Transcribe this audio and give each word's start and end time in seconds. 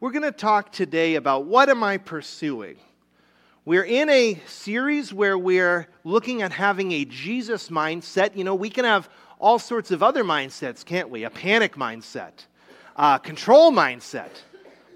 we're 0.00 0.10
going 0.10 0.22
to 0.22 0.32
talk 0.32 0.72
today 0.72 1.16
about 1.16 1.44
what 1.44 1.68
am 1.68 1.84
I 1.84 1.98
pursuing? 1.98 2.76
We're 3.66 3.84
in 3.84 4.08
a 4.08 4.40
series 4.46 5.12
where 5.12 5.36
we're 5.36 5.88
looking 6.04 6.40
at 6.40 6.52
having 6.52 6.92
a 6.92 7.04
Jesus 7.04 7.68
mindset. 7.68 8.34
You 8.34 8.44
know, 8.44 8.54
we 8.54 8.70
can 8.70 8.86
have 8.86 9.10
all 9.38 9.58
sorts 9.58 9.90
of 9.90 10.02
other 10.02 10.24
mindsets, 10.24 10.82
can't 10.86 11.10
we? 11.10 11.24
A 11.24 11.30
panic 11.30 11.74
mindset, 11.74 12.32
a 12.96 13.20
control 13.22 13.72
mindset. 13.72 14.30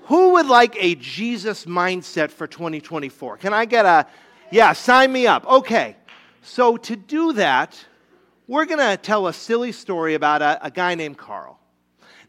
Who 0.04 0.32
would 0.32 0.46
like 0.46 0.74
a 0.82 0.94
Jesus 0.94 1.66
mindset 1.66 2.30
for 2.30 2.46
2024? 2.46 3.36
Can 3.36 3.52
I 3.52 3.66
get 3.66 3.84
a, 3.84 4.06
yeah, 4.50 4.72
sign 4.72 5.12
me 5.12 5.26
up. 5.26 5.46
Okay. 5.46 5.96
So 6.40 6.78
to 6.78 6.96
do 6.96 7.34
that, 7.34 7.78
we're 8.46 8.64
going 8.64 8.78
to 8.78 8.96
tell 8.96 9.26
a 9.26 9.34
silly 9.34 9.72
story 9.72 10.14
about 10.14 10.40
a, 10.40 10.64
a 10.64 10.70
guy 10.70 10.94
named 10.94 11.18
Carl. 11.18 11.58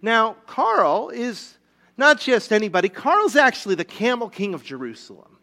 Now, 0.01 0.35
Carl 0.45 1.09
is 1.09 1.57
not 1.97 2.19
just 2.19 2.51
anybody, 2.51 2.89
Carl's 2.89 3.35
actually 3.35 3.75
the 3.75 3.85
camel 3.85 4.29
king 4.29 4.53
of 4.53 4.63
Jerusalem. 4.63 5.37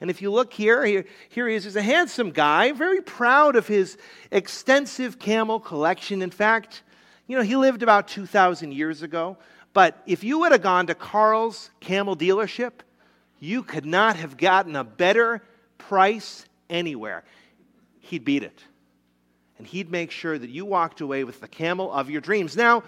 And 0.00 0.10
if 0.10 0.20
you 0.20 0.30
look 0.30 0.52
here, 0.52 0.84
here, 0.84 1.04
here 1.28 1.48
he 1.48 1.54
is. 1.54 1.64
He's 1.64 1.76
a 1.76 1.82
handsome 1.82 2.30
guy, 2.30 2.72
very 2.72 3.00
proud 3.00 3.56
of 3.56 3.66
his 3.66 3.96
extensive 4.30 5.18
camel 5.18 5.60
collection. 5.60 6.20
In 6.20 6.30
fact, 6.30 6.82
you 7.26 7.36
know, 7.36 7.42
he 7.42 7.56
lived 7.56 7.82
about 7.82 8.08
2,000 8.08 8.72
years 8.72 9.02
ago. 9.02 9.38
But 9.72 10.00
if 10.06 10.22
you 10.22 10.40
would 10.40 10.52
have 10.52 10.62
gone 10.62 10.86
to 10.86 10.94
Carl's 10.94 11.70
camel 11.80 12.16
dealership, 12.16 12.72
you 13.40 13.62
could 13.62 13.86
not 13.86 14.16
have 14.16 14.36
gotten 14.36 14.76
a 14.76 14.84
better 14.84 15.42
price 15.78 16.46
anywhere. 16.70 17.24
He'd 18.00 18.24
beat 18.24 18.42
it. 18.42 18.62
And 19.58 19.66
he'd 19.66 19.90
make 19.90 20.10
sure 20.10 20.38
that 20.38 20.50
you 20.50 20.64
walked 20.64 21.00
away 21.00 21.24
with 21.24 21.40
the 21.40 21.48
camel 21.48 21.92
of 21.92 22.10
your 22.10 22.20
dreams. 22.20 22.56
Now, 22.56 22.84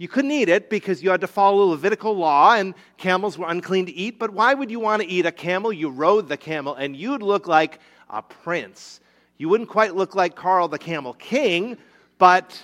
you 0.00 0.08
couldn't 0.08 0.30
eat 0.30 0.48
it 0.48 0.70
because 0.70 1.02
you 1.02 1.10
had 1.10 1.20
to 1.20 1.26
follow 1.26 1.62
Levitical 1.66 2.16
law 2.16 2.54
and 2.54 2.72
camels 2.96 3.36
were 3.36 3.46
unclean 3.46 3.84
to 3.84 3.92
eat. 3.92 4.18
But 4.18 4.30
why 4.30 4.54
would 4.54 4.70
you 4.70 4.80
want 4.80 5.02
to 5.02 5.08
eat 5.08 5.26
a 5.26 5.30
camel? 5.30 5.74
You 5.74 5.90
rode 5.90 6.26
the 6.26 6.38
camel 6.38 6.74
and 6.74 6.96
you'd 6.96 7.20
look 7.20 7.46
like 7.46 7.80
a 8.08 8.22
prince. 8.22 9.00
You 9.36 9.50
wouldn't 9.50 9.68
quite 9.68 9.94
look 9.94 10.14
like 10.14 10.34
Carl 10.34 10.68
the 10.68 10.78
Camel 10.78 11.12
King, 11.12 11.76
but 12.16 12.58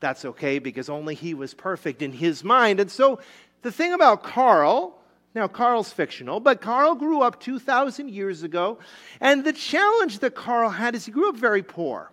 that's 0.00 0.24
okay 0.24 0.58
because 0.58 0.88
only 0.88 1.14
he 1.14 1.34
was 1.34 1.52
perfect 1.52 2.00
in 2.00 2.12
his 2.12 2.42
mind. 2.42 2.80
And 2.80 2.90
so 2.90 3.20
the 3.60 3.70
thing 3.70 3.92
about 3.92 4.22
Carl, 4.22 4.98
now 5.34 5.48
Carl's 5.48 5.92
fictional, 5.92 6.40
but 6.40 6.62
Carl 6.62 6.94
grew 6.94 7.20
up 7.20 7.40
2,000 7.40 8.08
years 8.08 8.42
ago. 8.42 8.78
And 9.20 9.44
the 9.44 9.52
challenge 9.52 10.20
that 10.20 10.34
Carl 10.34 10.70
had 10.70 10.94
is 10.94 11.04
he 11.04 11.12
grew 11.12 11.28
up 11.28 11.36
very 11.36 11.62
poor. 11.62 12.10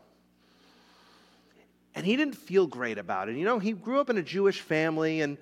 And 1.95 2.05
he 2.05 2.17
didn't 2.17 2.35
feel 2.35 2.67
great 2.67 2.97
about 2.97 3.29
it. 3.29 3.37
You 3.37 3.45
know, 3.45 3.57
he 3.57 3.71
grew 3.71 4.01
up 4.01 4.09
in 4.09 4.17
a 4.17 4.21
Jewish 4.21 4.59
family 4.59 5.21
and 5.21 5.37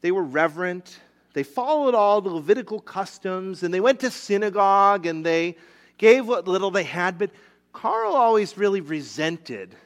they 0.00 0.10
were 0.10 0.24
reverent. 0.24 0.98
They 1.34 1.42
followed 1.42 1.94
all 1.94 2.22
the 2.22 2.30
Levitical 2.30 2.80
customs 2.80 3.62
and 3.62 3.72
they 3.72 3.80
went 3.80 4.00
to 4.00 4.10
synagogue 4.10 5.04
and 5.04 5.24
they 5.24 5.56
gave 5.98 6.26
what 6.26 6.48
little 6.48 6.70
they 6.70 6.84
had. 6.84 7.18
But 7.18 7.30
Carl 7.74 8.14
always 8.14 8.56
really 8.56 8.80
resented 8.80 9.76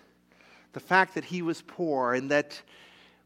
the 0.72 0.80
fact 0.80 1.14
that 1.14 1.24
he 1.24 1.42
was 1.42 1.62
poor 1.62 2.14
and 2.14 2.30
that 2.30 2.60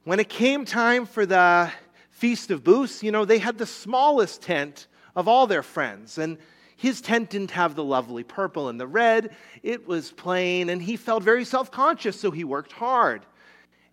when 0.04 0.18
it 0.18 0.30
came 0.30 0.64
time 0.64 1.04
for 1.04 1.26
the 1.26 1.70
Feast 2.10 2.50
of 2.50 2.64
Booths, 2.64 3.02
you 3.02 3.12
know, 3.12 3.26
they 3.26 3.38
had 3.38 3.58
the 3.58 3.66
smallest 3.66 4.40
tent 4.40 4.86
of 5.14 5.28
all 5.28 5.46
their 5.46 5.62
friends. 5.62 6.16
And 6.16 6.38
his 6.76 7.00
tent 7.00 7.30
didn't 7.30 7.52
have 7.52 7.74
the 7.74 7.84
lovely 7.84 8.24
purple 8.24 8.68
and 8.68 8.80
the 8.80 8.86
red, 8.86 9.34
it 9.62 9.86
was 9.86 10.10
plain, 10.10 10.68
and 10.68 10.82
he 10.82 10.96
felt 10.96 11.22
very 11.22 11.44
self 11.44 11.70
conscious, 11.70 12.18
so 12.18 12.30
he 12.30 12.44
worked 12.44 12.72
hard. 12.72 13.24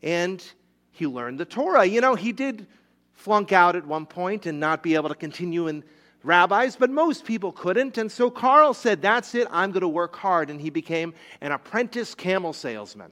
And 0.02 0.44
he 0.92 1.06
learned 1.06 1.40
the 1.40 1.46
Torah. 1.46 1.86
You 1.86 2.02
know, 2.02 2.16
he 2.16 2.32
did 2.32 2.68
flunk 3.14 3.52
out 3.52 3.76
at 3.76 3.86
one 3.86 4.06
point 4.06 4.46
and 4.46 4.60
not 4.60 4.82
be 4.82 4.96
able 4.96 5.10
to 5.10 5.16
continue 5.16 5.68
in 5.68 5.84
rabbis, 6.24 6.76
but 6.76 6.90
most 6.90 7.24
people 7.24 7.52
couldn't. 7.52 7.98
And 7.98 8.12
so 8.12 8.30
Carl 8.32 8.74
said, 8.74 9.02
That's 9.02 9.36
it, 9.36 9.48
I'm 9.52 9.72
going 9.72 9.82
to 9.82 9.88
work 9.88 10.16
hard. 10.16 10.50
And 10.50 10.60
he 10.60 10.70
became 10.70 11.14
an 11.42 11.52
apprentice 11.52 12.16
camel 12.16 12.54
salesman. 12.54 13.12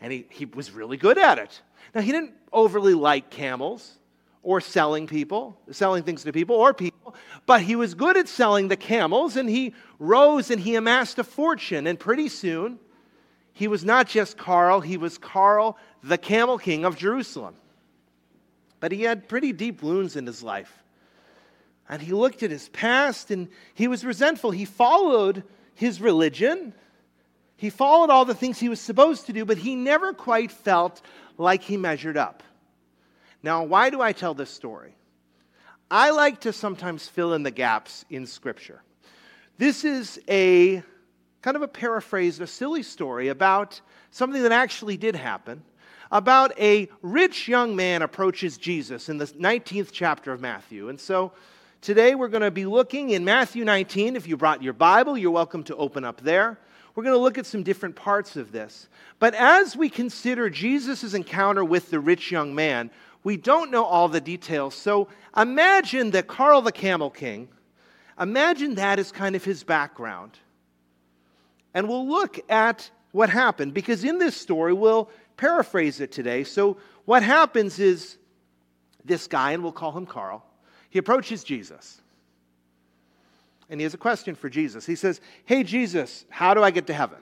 And 0.00 0.12
he, 0.12 0.26
he 0.30 0.46
was 0.46 0.72
really 0.72 0.96
good 0.96 1.18
at 1.18 1.38
it. 1.38 1.60
Now, 1.94 2.00
he 2.00 2.10
didn't 2.10 2.32
overly 2.52 2.94
like 2.94 3.30
camels 3.30 3.98
or 4.42 4.60
selling 4.60 5.06
people, 5.06 5.60
selling 5.70 6.02
things 6.02 6.24
to 6.24 6.32
people 6.32 6.56
or 6.56 6.72
people, 6.72 7.14
but 7.46 7.60
he 7.60 7.76
was 7.76 7.94
good 7.94 8.16
at 8.16 8.28
selling 8.28 8.68
the 8.68 8.76
camels 8.76 9.36
and 9.36 9.48
he 9.48 9.74
rose 9.98 10.50
and 10.50 10.60
he 10.60 10.74
amassed 10.76 11.18
a 11.18 11.24
fortune. 11.24 11.86
And 11.86 11.98
pretty 11.98 12.28
soon, 12.28 12.78
he 13.52 13.68
was 13.68 13.84
not 13.84 14.06
just 14.06 14.38
Carl, 14.38 14.80
he 14.80 14.96
was 14.96 15.18
Carl, 15.18 15.76
the 16.02 16.16
camel 16.16 16.58
king 16.58 16.84
of 16.84 16.96
Jerusalem. 16.96 17.54
But 18.78 18.92
he 18.92 19.02
had 19.02 19.28
pretty 19.28 19.52
deep 19.52 19.82
wounds 19.82 20.16
in 20.16 20.26
his 20.26 20.42
life. 20.42 20.82
And 21.88 22.00
he 22.00 22.12
looked 22.12 22.42
at 22.42 22.50
his 22.50 22.68
past 22.70 23.30
and 23.30 23.48
he 23.74 23.88
was 23.88 24.04
resentful. 24.04 24.52
He 24.52 24.64
followed 24.64 25.42
his 25.74 26.00
religion, 26.00 26.72
he 27.56 27.68
followed 27.68 28.08
all 28.08 28.24
the 28.24 28.34
things 28.34 28.58
he 28.58 28.70
was 28.70 28.80
supposed 28.80 29.26
to 29.26 29.34
do, 29.34 29.44
but 29.44 29.58
he 29.58 29.76
never 29.76 30.14
quite 30.14 30.50
felt 30.50 31.02
like 31.36 31.62
he 31.62 31.76
measured 31.76 32.16
up. 32.16 32.42
Now, 33.42 33.64
why 33.64 33.90
do 33.90 34.00
I 34.00 34.12
tell 34.12 34.34
this 34.34 34.50
story? 34.50 34.94
I 35.90 36.10
like 36.10 36.40
to 36.42 36.52
sometimes 36.52 37.08
fill 37.08 37.34
in 37.34 37.42
the 37.42 37.50
gaps 37.50 38.04
in 38.10 38.26
Scripture. 38.26 38.82
This 39.58 39.84
is 39.84 40.20
a 40.28 40.82
kind 41.42 41.56
of 41.56 41.62
a 41.62 41.68
paraphrase, 41.68 42.38
a 42.40 42.46
silly 42.46 42.82
story 42.82 43.28
about 43.28 43.80
something 44.10 44.42
that 44.42 44.52
actually 44.52 44.96
did 44.96 45.16
happen. 45.16 45.62
About 46.12 46.58
a 46.58 46.88
rich 47.02 47.48
young 47.48 47.76
man 47.76 48.02
approaches 48.02 48.58
Jesus 48.58 49.08
in 49.08 49.18
the 49.18 49.26
19th 49.26 49.90
chapter 49.92 50.32
of 50.32 50.40
Matthew. 50.40 50.88
And 50.88 51.00
so 51.00 51.32
today 51.80 52.14
we're 52.14 52.28
going 52.28 52.42
to 52.42 52.50
be 52.50 52.66
looking 52.66 53.10
in 53.10 53.24
Matthew 53.24 53.64
19. 53.64 54.16
If 54.16 54.26
you 54.26 54.36
brought 54.36 54.62
your 54.62 54.72
Bible, 54.72 55.16
you're 55.16 55.30
welcome 55.30 55.62
to 55.64 55.76
open 55.76 56.04
up 56.04 56.20
there. 56.20 56.58
We're 56.94 57.04
going 57.04 57.14
to 57.14 57.20
look 57.20 57.38
at 57.38 57.46
some 57.46 57.62
different 57.62 57.96
parts 57.96 58.36
of 58.36 58.52
this. 58.52 58.88
But 59.18 59.34
as 59.34 59.76
we 59.76 59.88
consider 59.88 60.50
Jesus' 60.50 61.14
encounter 61.14 61.64
with 61.64 61.90
the 61.90 62.00
rich 62.00 62.30
young 62.30 62.54
man, 62.54 62.90
we 63.22 63.36
don't 63.36 63.70
know 63.70 63.84
all 63.84 64.08
the 64.08 64.20
details. 64.20 64.74
So 64.74 65.08
imagine 65.36 66.10
that 66.12 66.26
Carl 66.26 66.62
the 66.62 66.72
Camel 66.72 67.10
King, 67.10 67.48
imagine 68.18 68.74
that 68.76 68.98
as 68.98 69.12
kind 69.12 69.36
of 69.36 69.44
his 69.44 69.62
background. 69.62 70.38
And 71.74 71.88
we'll 71.88 72.08
look 72.08 72.40
at 72.50 72.90
what 73.12 73.30
happened 73.30 73.74
because 73.74 74.04
in 74.04 74.18
this 74.18 74.36
story, 74.36 74.72
we'll 74.72 75.10
paraphrase 75.36 76.00
it 76.00 76.12
today. 76.12 76.44
So 76.44 76.76
what 77.04 77.22
happens 77.22 77.78
is 77.78 78.16
this 79.04 79.26
guy, 79.26 79.52
and 79.52 79.62
we'll 79.62 79.72
call 79.72 79.92
him 79.92 80.06
Carl, 80.06 80.44
he 80.90 80.98
approaches 80.98 81.44
Jesus. 81.44 81.99
And 83.70 83.80
he 83.80 83.84
has 83.84 83.94
a 83.94 83.98
question 83.98 84.34
for 84.34 84.50
Jesus. 84.50 84.84
He 84.84 84.96
says, 84.96 85.20
Hey, 85.46 85.62
Jesus, 85.62 86.26
how 86.28 86.52
do 86.52 86.62
I 86.62 86.72
get 86.72 86.88
to 86.88 86.94
heaven? 86.94 87.18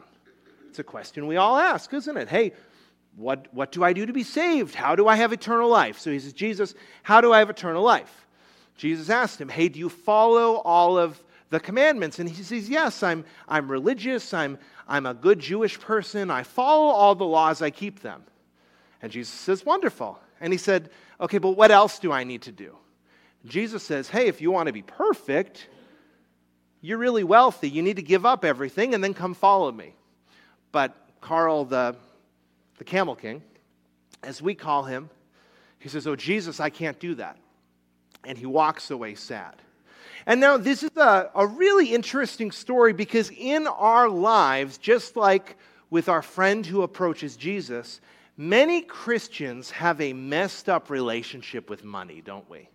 It's 0.71 0.79
a 0.79 0.85
question 0.85 1.27
we 1.27 1.37
all 1.37 1.57
ask, 1.57 1.93
isn't 1.93 2.17
it? 2.17 2.29
Hey, 2.29 2.53
what, 3.17 3.53
what 3.53 3.73
do 3.73 3.85
I 3.85 3.93
do 3.93 4.07
to 4.07 4.13
be 4.13 4.23
saved? 4.23 4.75
How 4.75 4.97
do 4.97 5.09
I 5.09 5.17
have 5.17 5.33
eternal 5.33 5.69
life? 5.69 5.99
So 5.99 6.11
he 6.11 6.19
says, 6.19 6.33
Jesus, 6.33 6.75
how 7.03 7.21
do 7.21 7.33
I 7.33 7.41
have 7.41 7.51
eternal 7.51 7.83
life? 7.83 8.27
Jesus 8.77 9.11
asked 9.11 9.41
him, 9.41 9.49
Hey, 9.49 9.69
do 9.69 9.79
you 9.79 9.89
follow 9.89 10.57
all 10.57 10.97
of 10.97 11.23
the 11.51 11.61
commandments? 11.61 12.19
And 12.19 12.29
he 12.29 12.43
says, 12.43 12.71
Yes, 12.71 13.03
I'm, 13.03 13.25
I'm 13.47 13.71
religious. 13.71 14.33
I'm, 14.33 14.59
I'm 14.87 15.05
a 15.05 15.15
good 15.15 15.41
Jewish 15.41 15.79
person. 15.79 16.31
I 16.31 16.45
follow 16.45 16.87
all 16.87 17.15
the 17.15 17.25
laws, 17.25 17.61
I 17.61 17.71
keep 17.71 18.01
them. 18.01 18.23
And 19.03 19.13
Jesus 19.13 19.35
says, 19.35 19.67
Wonderful. 19.67 20.19
And 20.41 20.53
he 20.53 20.59
said, 20.59 20.91
Okay, 21.21 21.39
but 21.39 21.51
what 21.51 21.71
else 21.71 21.99
do 21.99 22.13
I 22.13 22.25
need 22.25 22.43
to 22.43 22.53
do? 22.53 22.77
Jesus 23.45 23.83
says, 23.83 24.09
Hey, 24.09 24.29
if 24.29 24.41
you 24.41 24.51
want 24.51 24.69
to 24.69 24.73
be 24.73 24.83
perfect, 24.83 25.69
you're 26.81 26.99
really 26.99 27.25
wealthy. 27.25 27.69
You 27.69 27.83
need 27.83 27.97
to 27.97 28.03
give 28.03 28.25
up 28.25 28.45
everything 28.45 28.95
and 28.95 29.03
then 29.03 29.15
come 29.15 29.35
follow 29.35 29.73
me. 29.73 29.95
But 30.73 30.95
Carl, 31.21 31.65
the 31.65 31.97
the 32.79 32.85
camel 32.85 33.17
king, 33.17 33.43
as 34.23 34.41
we 34.41 34.55
call 34.55 34.85
him, 34.85 35.11
he 35.79 35.89
says, 35.89 36.07
Oh, 36.07 36.17
Jesus, 36.17 36.61
I 36.61 36.71
can't 36.71 36.99
do 36.99 37.15
that. 37.17 37.37
And 38.25 38.39
he 38.39 38.47
walks 38.47 38.91
away 38.91 39.15
sad. 39.15 39.55
And 40.27 40.41
now, 40.41 40.57
this 40.57 40.83
is 40.83 40.97
a, 40.97 41.31
a 41.35 41.47
really 41.47 41.95
interesting 41.95 42.51
story 42.51 42.93
because 42.93 43.31
in 43.31 43.67
our 43.67 44.09
lives, 44.09 44.79
just 44.79 45.17
like 45.17 45.57
with 45.91 46.09
our 46.09 46.23
friend 46.23 46.67
who 46.67 46.83
approaches 46.83 47.37
Jesus, 47.37 48.01
many 48.37 48.83
Christians 48.83 49.71
have 49.71 50.01
a 50.01 50.13
messed 50.13 50.69
up 50.69 50.91
relationship 50.91 51.71
with 51.71 51.85
money, 51.85 52.21
don't 52.21 52.49
we? 52.51 52.69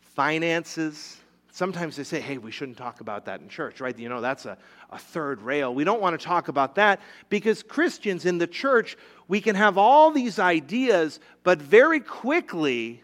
Finances, 0.00 1.18
sometimes 1.52 1.96
they 1.96 2.02
say, 2.02 2.18
hey, 2.18 2.38
we 2.38 2.50
shouldn't 2.50 2.78
talk 2.78 3.00
about 3.00 3.26
that 3.26 3.42
in 3.42 3.48
church, 3.48 3.80
right? 3.80 3.96
You 3.96 4.08
know, 4.08 4.22
that's 4.22 4.46
a, 4.46 4.56
a 4.90 4.98
third 4.98 5.42
rail. 5.42 5.72
We 5.72 5.84
don't 5.84 6.00
want 6.00 6.18
to 6.18 6.26
talk 6.26 6.48
about 6.48 6.74
that 6.76 7.00
because 7.28 7.62
Christians 7.62 8.24
in 8.24 8.38
the 8.38 8.46
church, 8.46 8.96
we 9.28 9.40
can 9.40 9.54
have 9.54 9.76
all 9.76 10.10
these 10.10 10.38
ideas, 10.38 11.20
but 11.44 11.60
very 11.60 12.00
quickly, 12.00 13.02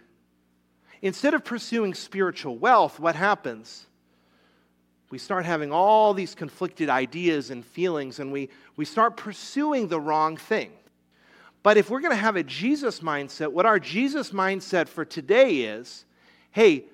instead 1.03 1.35
of 1.35 1.45
pursuing 1.45 1.93
spiritual 1.93 2.57
wealth, 2.57 2.99
what 2.99 3.15
happens? 3.15 3.87
We 5.11 5.19
start 5.19 5.45
having 5.45 5.71
all 5.71 6.15
these 6.15 6.35
conflicted 6.35 6.89
ideas 6.89 7.51
and 7.51 7.65
feelings, 7.65 8.19
and 8.19 8.33
we, 8.33 8.49
we 8.77 8.87
start 8.87 9.19
pursuing 9.19 9.89
the 9.89 10.01
wrong 10.01 10.39
thing. 10.39 10.73
But 11.63 11.77
if 11.77 11.91
we're 11.91 12.01
going 12.01 12.13
to 12.13 12.17
have 12.17 12.37
a 12.37 12.43
Jesus 12.43 13.01
mindset, 13.01 13.53
what 13.53 13.67
our 13.67 13.79
Jesus 13.79 14.31
mindset 14.31 14.89
for 14.89 15.05
today 15.05 15.57
is 15.57 16.07
hey, 16.51 16.85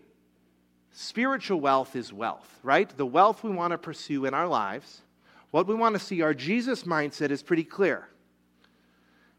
spiritual 0.94 1.60
wealth 1.60 1.96
is 1.96 2.12
wealth, 2.12 2.48
right? 2.62 2.88
The 2.96 3.04
wealth 3.04 3.42
we 3.42 3.50
want 3.50 3.72
to 3.72 3.78
pursue 3.78 4.24
in 4.24 4.32
our 4.32 4.46
lives, 4.46 5.02
what 5.50 5.66
we 5.66 5.74
want 5.74 5.94
to 5.94 5.98
see, 5.98 6.22
our 6.22 6.32
Jesus 6.32 6.84
mindset 6.84 7.30
is 7.30 7.42
pretty 7.42 7.64
clear. 7.64 8.08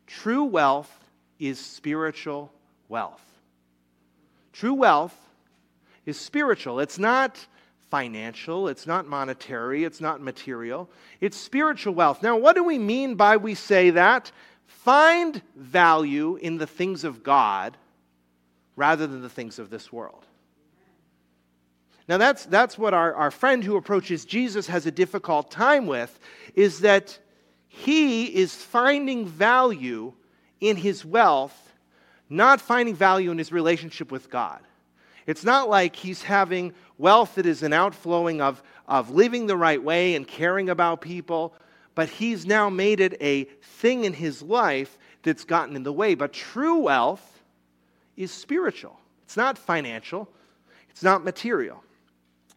True 0.05 0.43
wealth 0.43 0.91
is 1.39 1.57
spiritual 1.59 2.51
wealth. 2.89 3.23
True 4.53 4.73
wealth 4.73 5.17
is 6.05 6.19
spiritual. 6.19 6.79
It's 6.79 6.99
not 6.99 7.45
financial, 7.89 8.67
it's 8.67 8.85
not 8.85 9.07
monetary, 9.07 9.85
it's 9.85 10.01
not 10.01 10.21
material, 10.21 10.89
it's 11.21 11.37
spiritual 11.37 11.93
wealth. 11.93 12.21
Now, 12.21 12.35
what 12.35 12.55
do 12.55 12.63
we 12.63 12.77
mean 12.77 13.15
by 13.15 13.37
we 13.37 13.55
say 13.55 13.91
that? 13.91 14.31
Find 14.65 15.41
value 15.55 16.35
in 16.35 16.57
the 16.57 16.67
things 16.67 17.03
of 17.05 17.23
God 17.23 17.77
rather 18.75 19.07
than 19.07 19.21
the 19.21 19.29
things 19.29 19.57
of 19.57 19.69
this 19.69 19.93
world. 19.93 20.25
Now, 22.07 22.17
that's, 22.17 22.45
that's 22.45 22.77
what 22.77 22.93
our, 22.93 23.13
our 23.15 23.31
friend 23.31 23.63
who 23.63 23.77
approaches 23.77 24.25
Jesus 24.25 24.67
has 24.67 24.85
a 24.85 24.91
difficult 24.91 25.49
time 25.49 25.87
with, 25.87 26.19
is 26.53 26.81
that 26.81 27.17
he 27.67 28.25
is 28.25 28.55
finding 28.55 29.25
value 29.25 30.13
in 30.61 30.77
his 30.77 31.03
wealth, 31.03 31.73
not 32.29 32.61
finding 32.61 32.95
value 32.95 33.31
in 33.31 33.37
his 33.37 33.51
relationship 33.51 34.11
with 34.11 34.29
God. 34.29 34.59
It's 35.25 35.43
not 35.43 35.67
like 35.67 35.95
he's 35.95 36.21
having 36.21 36.73
wealth 36.97 37.35
that 37.35 37.47
is 37.47 37.63
an 37.63 37.73
outflowing 37.73 38.39
of, 38.39 38.61
of 38.87 39.09
living 39.09 39.47
the 39.47 39.57
right 39.57 39.81
way 39.81 40.15
and 40.15 40.27
caring 40.27 40.69
about 40.69 41.01
people, 41.01 41.55
but 41.95 42.09
he's 42.09 42.45
now 42.45 42.69
made 42.69 42.99
it 42.99 43.17
a 43.19 43.45
thing 43.61 44.05
in 44.05 44.13
his 44.13 44.43
life 44.43 44.97
that's 45.23 45.43
gotten 45.43 45.75
in 45.75 45.83
the 45.83 45.91
way. 45.93 46.13
But 46.13 46.33
true 46.33 46.77
wealth 46.77 47.41
is 48.15 48.31
spiritual, 48.31 48.99
it's 49.23 49.37
not 49.37 49.57
financial, 49.57 50.29
it's 50.89 51.01
not 51.01 51.23
material. 51.23 51.81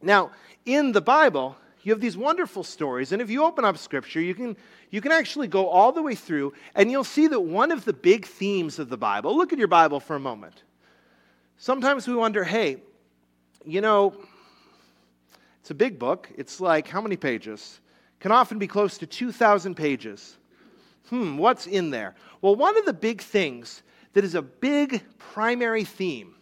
Now, 0.00 0.31
in 0.65 0.93
the 0.93 1.00
Bible, 1.00 1.56
you 1.83 1.93
have 1.93 2.00
these 2.00 2.17
wonderful 2.17 2.62
stories, 2.62 3.12
and 3.12 3.23
if 3.23 3.31
you 3.31 3.45
open 3.45 3.65
up 3.65 3.79
Scripture, 3.79 4.21
you 4.21 4.35
can, 4.35 4.56
you 4.91 5.00
can 5.00 5.12
actually 5.12 5.49
go 5.49 5.69
all 5.69 5.93
the 5.93 6.03
way 6.03 6.15
through, 6.15 6.53
and 6.75 6.91
you'll 6.91 7.05
see 7.05 7.27
that 7.27 7.41
one 7.41 7.71
of 7.73 7.85
the 7.85 7.93
big 7.93 8.27
themes 8.27 8.79
of 8.79 8.89
the 8.89 8.97
Bible, 8.97 9.37
look 9.37 9.53
at 9.53 9.59
your 9.59 9.69
Bible 9.69 10.00
for 10.00 10.17
a 10.17 10.21
moment. 10.21 10.62
Sometimes 11.56 12.06
we 12.06 12.15
wonder, 12.15 12.45
hey, 12.45 12.79
you 13.65 13.81
know, 13.81 14.15
it's 15.61 15.71
a 15.71 15.75
big 15.75 15.99
book. 15.99 16.31
It's 16.37 16.61
like 16.61 16.89
how 16.89 17.00
many 17.00 17.17
pages? 17.17 17.81
Can 18.21 18.33
often 18.33 18.59
be 18.59 18.67
close 18.67 18.99
to 18.99 19.06
2,000 19.06 19.75
pages. 19.75 20.37
Hmm, 21.11 21.37
what's 21.37 21.67
in 21.67 21.91
there? 21.91 22.15
Well, 22.41 22.55
one 22.55 22.77
of 22.77 22.85
the 22.85 22.93
big 22.93 23.21
things 23.21 23.83
that 24.12 24.25
is 24.25 24.35
a 24.35 24.43
big 24.43 25.03
primary 25.19 25.85
theme 25.85 26.35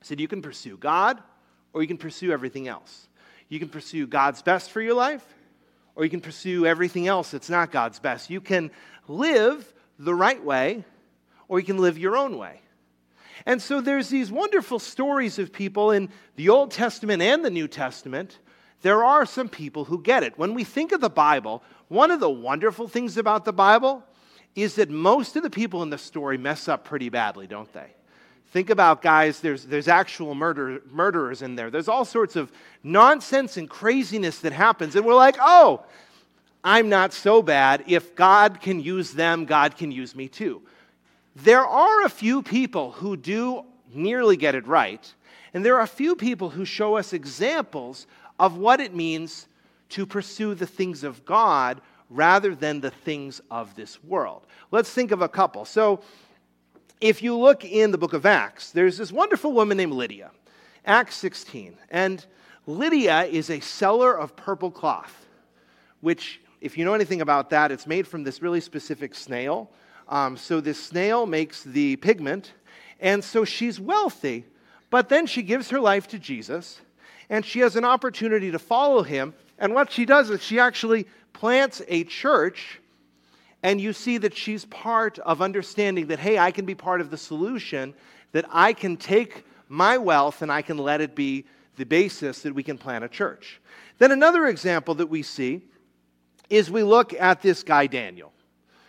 is 0.00 0.08
that 0.08 0.20
you 0.20 0.28
can 0.28 0.42
pursue 0.42 0.76
God 0.76 1.22
or 1.74 1.82
you 1.82 1.88
can 1.88 1.98
pursue 1.98 2.32
everything 2.32 2.68
else. 2.68 3.08
You 3.48 3.58
can 3.58 3.68
pursue 3.68 4.06
God's 4.06 4.40
best 4.40 4.70
for 4.70 4.80
your 4.80 4.94
life 4.94 5.24
or 5.96 6.04
you 6.04 6.10
can 6.10 6.20
pursue 6.20 6.64
everything 6.64 7.06
else 7.06 7.30
that's 7.30 7.50
not 7.50 7.70
God's 7.70 7.98
best. 7.98 8.30
You 8.30 8.40
can 8.40 8.70
live 9.06 9.72
the 9.98 10.14
right 10.14 10.42
way 10.42 10.84
or 11.48 11.60
you 11.60 11.66
can 11.66 11.78
live 11.78 11.98
your 11.98 12.16
own 12.16 12.38
way. 12.38 12.60
And 13.46 13.60
so 13.60 13.80
there's 13.80 14.08
these 14.08 14.30
wonderful 14.30 14.78
stories 14.78 15.38
of 15.38 15.52
people 15.52 15.90
in 15.90 16.08
the 16.36 16.48
Old 16.48 16.70
Testament 16.70 17.20
and 17.20 17.44
the 17.44 17.50
New 17.50 17.68
Testament. 17.68 18.38
There 18.82 19.04
are 19.04 19.26
some 19.26 19.48
people 19.48 19.84
who 19.84 20.00
get 20.00 20.22
it. 20.22 20.38
When 20.38 20.54
we 20.54 20.64
think 20.64 20.92
of 20.92 21.00
the 21.00 21.10
Bible, 21.10 21.62
one 21.88 22.10
of 22.10 22.20
the 22.20 22.30
wonderful 22.30 22.88
things 22.88 23.16
about 23.16 23.44
the 23.44 23.52
Bible 23.52 24.02
is 24.54 24.76
that 24.76 24.88
most 24.88 25.36
of 25.36 25.42
the 25.42 25.50
people 25.50 25.82
in 25.82 25.90
the 25.90 25.98
story 25.98 26.38
mess 26.38 26.68
up 26.68 26.84
pretty 26.84 27.08
badly, 27.08 27.46
don't 27.46 27.72
they? 27.72 27.92
Think 28.54 28.70
about 28.70 29.02
guys, 29.02 29.40
there's, 29.40 29.64
there's 29.64 29.88
actual 29.88 30.32
murder, 30.32 30.80
murderers 30.92 31.42
in 31.42 31.56
there. 31.56 31.72
There's 31.72 31.88
all 31.88 32.04
sorts 32.04 32.36
of 32.36 32.52
nonsense 32.84 33.56
and 33.56 33.68
craziness 33.68 34.38
that 34.38 34.52
happens. 34.52 34.94
And 34.94 35.04
we're 35.04 35.16
like, 35.16 35.34
oh, 35.40 35.82
I'm 36.62 36.88
not 36.88 37.12
so 37.12 37.42
bad. 37.42 37.82
If 37.88 38.14
God 38.14 38.60
can 38.60 38.78
use 38.78 39.10
them, 39.10 39.44
God 39.44 39.76
can 39.76 39.90
use 39.90 40.14
me 40.14 40.28
too. 40.28 40.62
There 41.34 41.66
are 41.66 42.04
a 42.04 42.08
few 42.08 42.44
people 42.44 42.92
who 42.92 43.16
do 43.16 43.64
nearly 43.92 44.36
get 44.36 44.54
it 44.54 44.68
right, 44.68 45.12
and 45.52 45.64
there 45.64 45.74
are 45.74 45.82
a 45.82 45.88
few 45.88 46.14
people 46.14 46.50
who 46.50 46.64
show 46.64 46.96
us 46.96 47.12
examples 47.12 48.06
of 48.38 48.56
what 48.56 48.78
it 48.78 48.94
means 48.94 49.48
to 49.88 50.06
pursue 50.06 50.54
the 50.54 50.66
things 50.66 51.02
of 51.02 51.24
God 51.24 51.80
rather 52.08 52.54
than 52.54 52.80
the 52.80 52.92
things 52.92 53.40
of 53.50 53.74
this 53.74 54.02
world. 54.04 54.46
Let's 54.70 54.90
think 54.90 55.10
of 55.10 55.22
a 55.22 55.28
couple. 55.28 55.64
So, 55.64 56.02
if 57.00 57.22
you 57.22 57.36
look 57.36 57.64
in 57.64 57.90
the 57.90 57.98
book 57.98 58.12
of 58.12 58.26
Acts, 58.26 58.70
there's 58.70 58.98
this 58.98 59.12
wonderful 59.12 59.52
woman 59.52 59.76
named 59.76 59.92
Lydia, 59.92 60.30
Acts 60.86 61.16
16. 61.16 61.76
And 61.90 62.24
Lydia 62.66 63.24
is 63.24 63.50
a 63.50 63.60
seller 63.60 64.18
of 64.18 64.36
purple 64.36 64.70
cloth, 64.70 65.26
which, 66.00 66.40
if 66.60 66.78
you 66.78 66.84
know 66.84 66.94
anything 66.94 67.20
about 67.20 67.50
that, 67.50 67.70
it's 67.72 67.86
made 67.86 68.06
from 68.06 68.24
this 68.24 68.40
really 68.40 68.60
specific 68.60 69.14
snail 69.14 69.70
um, 70.08 70.36
so 70.36 70.60
this 70.60 70.82
snail 70.82 71.26
makes 71.26 71.62
the 71.62 71.96
pigment, 71.96 72.52
and 73.00 73.22
so 73.22 73.44
she's 73.44 73.80
wealthy. 73.80 74.44
But 74.90 75.08
then 75.08 75.26
she 75.26 75.42
gives 75.42 75.70
her 75.70 75.80
life 75.80 76.06
to 76.08 76.18
Jesus, 76.18 76.80
and 77.30 77.44
she 77.44 77.60
has 77.60 77.76
an 77.76 77.84
opportunity 77.84 78.50
to 78.50 78.58
follow 78.58 79.02
him. 79.02 79.34
And 79.58 79.74
what 79.74 79.90
she 79.90 80.04
does 80.04 80.30
is 80.30 80.42
she 80.42 80.58
actually 80.58 81.06
plants 81.32 81.82
a 81.88 82.04
church, 82.04 82.80
and 83.64 83.80
you 83.80 83.94
see 83.94 84.18
that 84.18 84.36
she's 84.36 84.66
part 84.66 85.18
of 85.20 85.40
understanding 85.40 86.06
that, 86.08 86.18
hey, 86.18 86.38
I 86.38 86.50
can 86.50 86.66
be 86.66 86.74
part 86.74 87.00
of 87.00 87.10
the 87.10 87.16
solution, 87.16 87.94
that 88.32 88.44
I 88.50 88.74
can 88.74 88.98
take 88.98 89.46
my 89.68 89.96
wealth 89.96 90.42
and 90.42 90.52
I 90.52 90.60
can 90.60 90.76
let 90.76 91.00
it 91.00 91.16
be 91.16 91.46
the 91.76 91.86
basis 91.86 92.42
that 92.42 92.54
we 92.54 92.62
can 92.62 92.76
plant 92.76 93.04
a 93.04 93.08
church. 93.08 93.62
Then 93.96 94.12
another 94.12 94.48
example 94.48 94.94
that 94.96 95.06
we 95.06 95.22
see 95.22 95.62
is 96.50 96.70
we 96.70 96.82
look 96.82 97.14
at 97.14 97.40
this 97.40 97.62
guy, 97.62 97.86
Daniel. 97.86 98.34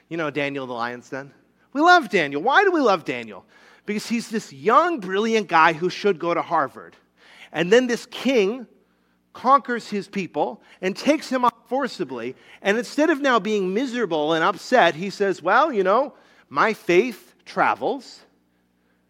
You 0.10 0.18
know 0.18 0.30
Daniel 0.30 0.68
the 0.68 0.74
lion's 0.74 1.10
den? 1.10 1.32
We 1.72 1.80
love 1.80 2.10
Daniel. 2.10 2.42
Why 2.42 2.66
do 2.66 2.72
we 2.72 2.82
love 2.82 3.06
Daniel? 3.06 3.46
Because 3.86 4.08
he's 4.08 4.28
this 4.28 4.52
young, 4.52 5.00
brilliant 5.00 5.48
guy 5.48 5.72
who 5.72 5.90
should 5.90 6.20
go 6.20 6.34
to 6.34 6.42
Harvard. 6.42 6.98
And 7.54 7.72
then 7.72 7.88
this 7.88 8.06
king 8.08 8.68
conquers 9.36 9.90
his 9.90 10.08
people 10.08 10.64
and 10.82 10.98
takes 10.98 11.30
him 11.30 11.46
off 11.46 11.54
forcibly. 11.68 12.36
And 12.64 12.78
instead 12.78 13.12
of 13.12 13.22
now 13.22 13.38
being 13.38 13.72
miserable 13.74 14.34
and 14.34 14.44
upset, 14.44 14.96
he 14.96 15.12
says, 15.12 15.44
Well, 15.44 15.72
you 15.72 15.84
know, 15.84 16.14
my 16.50 16.74
faith 16.74 17.36
travels, 17.46 18.22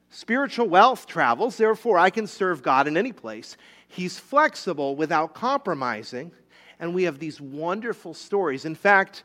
spiritual 0.09 0.67
wealth 0.67 1.07
travels, 1.07 1.55
therefore 1.55 1.97
I 1.97 2.09
can 2.09 2.27
serve 2.27 2.61
God 2.61 2.87
in 2.87 2.97
any 2.97 3.13
place. 3.13 3.55
He's 3.87 4.19
flexible 4.19 4.97
without 4.97 5.33
compromising. 5.33 6.31
And 6.79 6.93
we 6.93 7.03
have 7.03 7.19
these 7.19 7.39
wonderful 7.39 8.13
stories. 8.13 8.65
In 8.65 8.75
fact, 8.75 9.23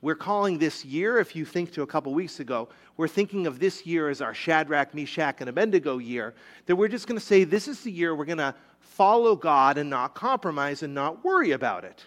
we're 0.00 0.14
calling 0.14 0.56
this 0.56 0.82
year, 0.82 1.18
if 1.18 1.36
you 1.36 1.44
think 1.44 1.72
to 1.72 1.82
a 1.82 1.86
couple 1.86 2.14
weeks 2.14 2.40
ago, 2.40 2.70
we're 2.96 3.08
thinking 3.08 3.46
of 3.46 3.58
this 3.58 3.84
year 3.84 4.08
as 4.08 4.22
our 4.22 4.32
Shadrach, 4.32 4.94
Meshach, 4.94 5.36
and 5.40 5.50
Abednego 5.50 5.98
year, 5.98 6.34
that 6.64 6.76
we're 6.76 6.88
just 6.88 7.06
going 7.06 7.18
to 7.18 7.24
say 7.24 7.44
this 7.44 7.68
is 7.68 7.82
the 7.82 7.90
year 7.90 8.14
we're 8.14 8.24
going 8.24 8.38
to 8.38 8.54
follow 8.80 9.36
God 9.36 9.78
and 9.78 9.88
not 9.88 10.14
compromise 10.14 10.82
and 10.82 10.94
not 10.94 11.24
worry 11.24 11.52
about 11.52 11.84
it. 11.84 12.04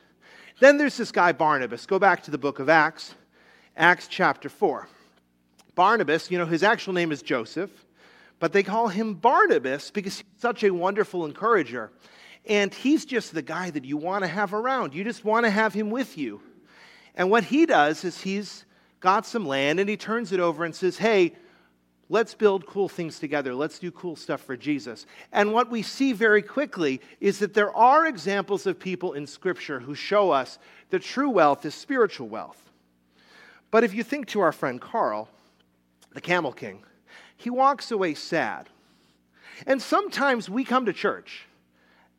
Then 0.59 0.77
there's 0.77 0.97
this 0.97 1.11
guy, 1.11 1.31
Barnabas. 1.31 1.85
Go 1.85 1.99
back 1.99 2.23
to 2.23 2.31
the 2.31 2.37
book 2.37 2.59
of 2.59 2.69
Acts, 2.69 3.15
Acts 3.75 4.07
chapter 4.07 4.49
4. 4.49 4.87
Barnabas, 5.75 6.29
you 6.29 6.37
know, 6.37 6.45
his 6.45 6.63
actual 6.63 6.93
name 6.93 7.11
is 7.11 7.21
Joseph, 7.21 7.71
but 8.39 8.53
they 8.53 8.63
call 8.63 8.87
him 8.87 9.15
Barnabas 9.15 9.89
because 9.89 10.17
he's 10.17 10.25
such 10.39 10.63
a 10.63 10.69
wonderful 10.69 11.25
encourager. 11.25 11.91
And 12.45 12.73
he's 12.73 13.05
just 13.05 13.33
the 13.33 13.41
guy 13.41 13.69
that 13.71 13.85
you 13.85 13.97
want 13.97 14.23
to 14.23 14.27
have 14.27 14.53
around. 14.53 14.93
You 14.93 15.03
just 15.03 15.23
want 15.23 15.45
to 15.45 15.49
have 15.49 15.73
him 15.73 15.89
with 15.89 16.17
you. 16.17 16.41
And 17.15 17.29
what 17.29 17.45
he 17.45 17.65
does 17.65 18.03
is 18.03 18.21
he's 18.21 18.65
got 18.99 19.25
some 19.25 19.47
land 19.47 19.79
and 19.79 19.89
he 19.89 19.97
turns 19.97 20.31
it 20.31 20.39
over 20.39 20.65
and 20.65 20.75
says, 20.75 20.97
Hey, 20.97 21.33
let's 22.13 22.35
build 22.35 22.67
cool 22.67 22.87
things 22.87 23.17
together. 23.17 23.55
Let's 23.55 23.79
do 23.79 23.89
cool 23.89 24.15
stuff 24.15 24.41
for 24.41 24.55
Jesus. 24.55 25.07
And 25.31 25.51
what 25.51 25.71
we 25.71 25.81
see 25.81 26.13
very 26.13 26.43
quickly 26.43 27.01
is 27.19 27.39
that 27.39 27.55
there 27.55 27.75
are 27.75 28.05
examples 28.05 28.67
of 28.67 28.79
people 28.79 29.13
in 29.13 29.25
Scripture 29.25 29.79
who 29.79 29.95
show 29.95 30.29
us 30.29 30.59
that 30.91 31.01
true 31.01 31.31
wealth 31.31 31.65
is 31.65 31.73
spiritual 31.73 32.27
wealth. 32.27 32.69
But 33.71 33.83
if 33.83 33.95
you 33.95 34.03
think 34.03 34.27
to 34.27 34.41
our 34.41 34.51
friend 34.51 34.79
Carl, 34.79 35.27
the 36.13 36.21
Camel 36.21 36.51
King, 36.51 36.83
he 37.35 37.49
walks 37.49 37.89
away 37.89 38.13
sad. 38.13 38.69
And 39.65 39.81
sometimes 39.81 40.47
we 40.47 40.63
come 40.63 40.85
to 40.85 40.93
church 40.93 41.47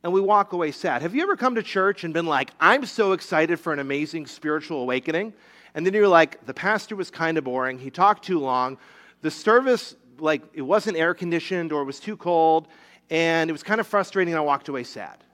and 0.03 0.13
we 0.13 0.21
walk 0.21 0.53
away 0.53 0.73
sad. 0.73 1.03
Have 1.03 1.15
you 1.15 1.23
ever 1.23 1.37
come 1.37 1.55
to 1.55 1.63
church 1.63 2.03
and 2.03 2.13
been 2.13 2.27
like, 2.27 2.51
I'm 2.59 2.85
so 2.85 3.13
excited 3.13 3.61
for 3.61 3.73
an 3.73 3.79
amazing 3.79 4.27
spiritual 4.27 4.83
awakening? 4.83 5.35
And 5.73 5.87
then 5.87 5.95
you're 5.95 6.09
like, 6.09 6.45
the 6.47 6.55
pastor 6.55 6.97
was 6.97 7.13
kind 7.13 7.39
of 7.39 7.45
boring. 7.45 7.79
He 7.79 7.91
talked 7.91 8.25
too 8.25 8.41
long. 8.41 8.77
The 9.25 9.31
service, 9.31 9.97
like, 10.19 10.43
it 10.53 10.61
wasn't 10.61 10.99
air 10.99 11.15
conditioned 11.15 11.73
or 11.73 11.81
it 11.81 11.87
was 11.87 11.99
too 11.99 12.15
cold. 12.15 12.69
And 13.09 13.49
it 13.49 13.55
was 13.55 13.63
kind 13.63 13.81
of 13.81 13.87
frustrating. 13.87 14.35
And 14.35 14.39
I 14.39 14.45
walked 14.45 14.69
away 14.69 14.85
sad. 14.85 15.25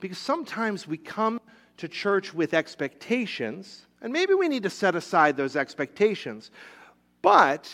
Because 0.00 0.18
sometimes 0.18 0.88
we 0.88 0.96
come 0.96 1.40
to 1.76 1.86
church 1.86 2.34
with 2.34 2.52
expectations, 2.52 3.86
and 4.02 4.12
maybe 4.12 4.34
we 4.34 4.48
need 4.48 4.64
to 4.64 4.70
set 4.70 4.96
aside 4.96 5.36
those 5.36 5.54
expectations. 5.54 6.50
But 7.22 7.72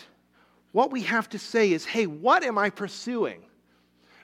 what 0.73 0.91
we 0.91 1.01
have 1.05 1.31
to 1.31 1.39
say 1.39 1.73
is 1.73 1.87
hey, 1.87 2.07
what 2.07 2.45
am 2.45 2.59
I 2.59 2.69
pursuing? 2.69 3.41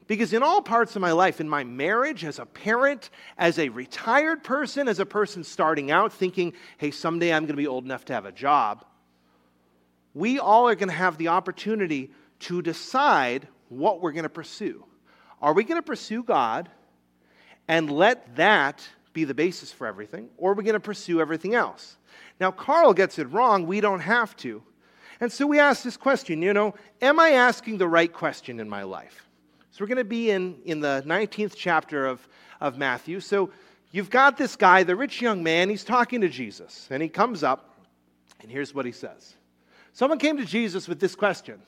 Because 0.06 0.34
in 0.34 0.42
all 0.42 0.60
parts 0.60 0.94
of 0.94 1.00
my 1.00 1.12
life, 1.12 1.40
in 1.40 1.48
my 1.48 1.64
marriage, 1.64 2.22
as 2.22 2.38
a 2.38 2.44
parent, 2.44 3.08
as 3.38 3.58
a 3.58 3.70
retired 3.70 4.44
person, 4.44 4.88
as 4.88 4.98
a 4.98 5.06
person 5.06 5.42
starting 5.42 5.90
out 5.90 6.12
thinking, 6.12 6.52
hey, 6.76 6.90
someday 6.90 7.32
I'm 7.32 7.44
going 7.44 7.56
to 7.56 7.62
be 7.62 7.66
old 7.66 7.86
enough 7.86 8.04
to 8.06 8.12
have 8.12 8.26
a 8.26 8.32
job, 8.32 8.84
we 10.14 10.38
all 10.38 10.68
are 10.68 10.74
going 10.74 10.88
to 10.88 10.94
have 10.94 11.16
the 11.18 11.28
opportunity 11.28 12.10
to 12.40 12.62
decide 12.62 13.46
what 13.68 14.00
we're 14.00 14.12
going 14.12 14.24
to 14.24 14.28
pursue. 14.28 14.84
Are 15.40 15.52
we 15.52 15.64
going 15.64 15.78
to 15.78 15.86
pursue 15.86 16.22
God 16.22 16.68
and 17.68 17.90
let 17.90 18.36
that 18.36 18.86
be 19.12 19.24
the 19.24 19.34
basis 19.34 19.72
for 19.72 19.86
everything, 19.86 20.28
or 20.36 20.52
are 20.52 20.54
we 20.54 20.64
going 20.64 20.74
to 20.74 20.80
pursue 20.80 21.20
everything 21.20 21.54
else? 21.54 21.96
Now, 22.38 22.50
Carl 22.50 22.94
gets 22.94 23.18
it 23.18 23.30
wrong. 23.30 23.66
We 23.66 23.80
don't 23.80 24.00
have 24.00 24.36
to. 24.38 24.62
And 25.20 25.30
so 25.30 25.46
we 25.46 25.58
ask 25.58 25.82
this 25.82 25.96
question 25.96 26.42
you 26.42 26.52
know, 26.52 26.74
am 27.02 27.20
I 27.20 27.30
asking 27.30 27.78
the 27.78 27.88
right 27.88 28.12
question 28.12 28.60
in 28.60 28.68
my 28.68 28.82
life? 28.82 29.28
So 29.70 29.84
we're 29.84 29.88
going 29.88 29.98
to 29.98 30.04
be 30.04 30.30
in, 30.30 30.56
in 30.64 30.80
the 30.80 31.02
19th 31.06 31.54
chapter 31.56 32.06
of, 32.06 32.26
of 32.60 32.76
Matthew. 32.78 33.20
So 33.20 33.50
you've 33.92 34.10
got 34.10 34.36
this 34.36 34.56
guy, 34.56 34.82
the 34.82 34.96
rich 34.96 35.20
young 35.20 35.42
man, 35.42 35.68
he's 35.68 35.84
talking 35.84 36.20
to 36.22 36.28
Jesus. 36.28 36.88
And 36.90 37.02
he 37.02 37.08
comes 37.08 37.42
up, 37.42 37.74
and 38.40 38.50
here's 38.50 38.74
what 38.74 38.86
he 38.86 38.92
says 38.92 39.34
Someone 39.92 40.18
came 40.18 40.36
to 40.36 40.44
Jesus 40.44 40.88
with 40.88 41.00
this 41.00 41.14
question 41.14 41.60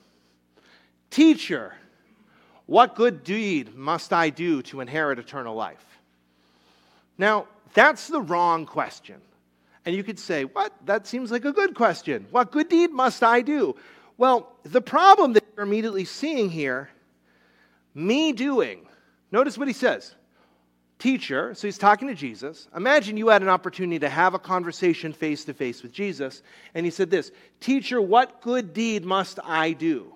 Teacher, 1.09 1.75
what 2.65 2.95
good 2.95 3.23
deed 3.23 3.75
must 3.75 4.13
I 4.13 4.29
do 4.29 4.61
to 4.63 4.81
inherit 4.81 5.19
eternal 5.19 5.55
life? 5.55 5.85
Now, 7.17 7.47
that's 7.73 8.07
the 8.07 8.21
wrong 8.21 8.65
question. 8.65 9.21
And 9.85 9.95
you 9.95 10.03
could 10.03 10.19
say, 10.19 10.45
What? 10.45 10.73
That 10.85 11.05
seems 11.07 11.31
like 11.31 11.45
a 11.45 11.51
good 11.51 11.75
question. 11.75 12.25
What 12.31 12.51
good 12.51 12.69
deed 12.69 12.91
must 12.91 13.23
I 13.23 13.41
do? 13.41 13.75
Well, 14.17 14.53
the 14.63 14.81
problem 14.81 15.33
that 15.33 15.43
you're 15.55 15.65
immediately 15.65 16.05
seeing 16.05 16.49
here 16.49 16.89
me 17.93 18.31
doing. 18.31 18.87
Notice 19.31 19.57
what 19.57 19.67
he 19.67 19.73
says. 19.73 20.15
Teacher, 20.99 21.53
so 21.53 21.67
he's 21.67 21.77
talking 21.77 22.07
to 22.07 22.15
Jesus. 22.15 22.67
Imagine 22.75 23.17
you 23.17 23.27
had 23.27 23.41
an 23.41 23.49
opportunity 23.49 23.99
to 23.99 24.09
have 24.09 24.33
a 24.33 24.39
conversation 24.39 25.11
face 25.11 25.43
to 25.45 25.53
face 25.53 25.83
with 25.83 25.91
Jesus, 25.91 26.43
and 26.73 26.85
he 26.85 26.91
said 26.91 27.09
this 27.09 27.31
Teacher, 27.59 28.01
what 28.01 28.41
good 28.41 28.73
deed 28.73 29.03
must 29.03 29.39
I 29.43 29.71
do? 29.71 30.13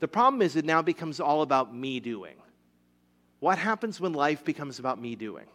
The 0.00 0.08
problem 0.08 0.42
is 0.42 0.56
it 0.56 0.64
now 0.64 0.82
becomes 0.82 1.18
all 1.20 1.42
about 1.42 1.74
me 1.74 1.98
doing. 2.00 2.36
What 3.40 3.58
happens 3.58 4.00
when 4.00 4.12
life 4.12 4.44
becomes 4.44 4.78
about 4.78 5.00
me 5.00 5.16
doing? 5.16 5.46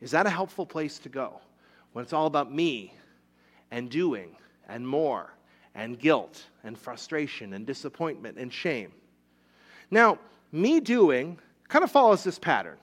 Is 0.00 0.10
that 0.10 0.26
a 0.26 0.30
helpful 0.30 0.66
place 0.66 0.98
to 1.00 1.08
go? 1.08 1.40
When 1.92 2.02
it's 2.02 2.12
all 2.12 2.26
about 2.26 2.52
me 2.52 2.94
and 3.70 3.90
doing 3.90 4.36
and 4.68 4.86
more 4.86 5.32
and 5.74 5.98
guilt 5.98 6.44
and 6.62 6.78
frustration 6.78 7.52
and 7.52 7.66
disappointment 7.66 8.38
and 8.38 8.52
shame. 8.52 8.92
Now, 9.90 10.18
me 10.52 10.80
doing 10.80 11.38
kind 11.68 11.82
of 11.82 11.90
follows 11.90 12.22
this 12.22 12.38
pattern. 12.38 12.76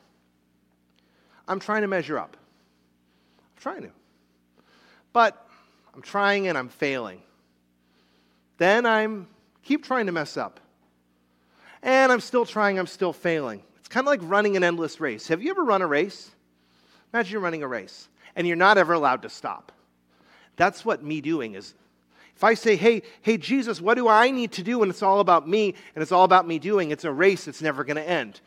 I'm 1.52 1.60
trying 1.60 1.82
to 1.82 1.88
measure 1.90 2.18
up. 2.18 2.38
I'm 2.38 3.62
trying 3.62 3.82
to. 3.82 3.90
But 5.12 5.46
I'm 5.94 6.02
trying 6.02 6.48
and 6.48 6.58
I'm 6.58 6.70
failing. 6.70 7.22
Then 8.58 8.86
I'm 8.86 9.28
keep 9.62 9.84
trying 9.84 10.06
to 10.06 10.14
mess 10.14 10.38
up. 10.38 10.62
And 11.84 12.10
I'm 12.10 12.22
still 12.22 12.46
trying, 12.46 12.80
I'm 12.80 12.88
still 12.88 13.12
failing. 13.12 13.62
It's 13.80 13.90
kind 13.90 14.08
of 14.08 14.10
like 14.10 14.22
running 14.24 14.56
an 14.56 14.64
endless 14.64 15.02
race. 15.02 15.28
Have 15.28 15.44
you 15.44 15.52
ever 15.52 15.64
run 15.64 15.82
a 15.82 15.88
race? 15.88 16.32
Imagine 17.12 17.34
you're 17.34 17.42
running 17.42 17.64
a 17.64 17.68
race 17.68 18.08
and 18.38 18.48
you're 18.48 18.56
not 18.56 18.78
ever 18.78 18.94
allowed 18.94 19.24
to 19.24 19.30
stop. 19.30 19.74
That's 20.56 20.86
what 20.86 21.04
me 21.04 21.20
doing 21.20 21.56
is 21.56 21.74
if 22.34 22.46
I 22.46 22.54
say, 22.54 22.78
hey, 22.78 23.02
hey, 23.24 23.38
Jesus, 23.38 23.82
what 23.82 23.96
do 23.96 24.08
I 24.08 24.32
need 24.32 24.54
to 24.54 24.64
do? 24.64 24.84
And 24.84 24.90
it's 24.90 25.04
all 25.04 25.20
about 25.20 25.50
me 25.50 25.76
and 25.96 26.02
it's 26.02 26.14
all 26.14 26.24
about 26.24 26.48
me 26.48 26.60
doing, 26.60 26.92
it's 26.92 27.04
a 27.04 27.12
race 27.12 27.44
that's 27.44 27.62
never 27.62 27.84
going 27.84 27.98
to 27.98 28.10
end. 28.10 28.40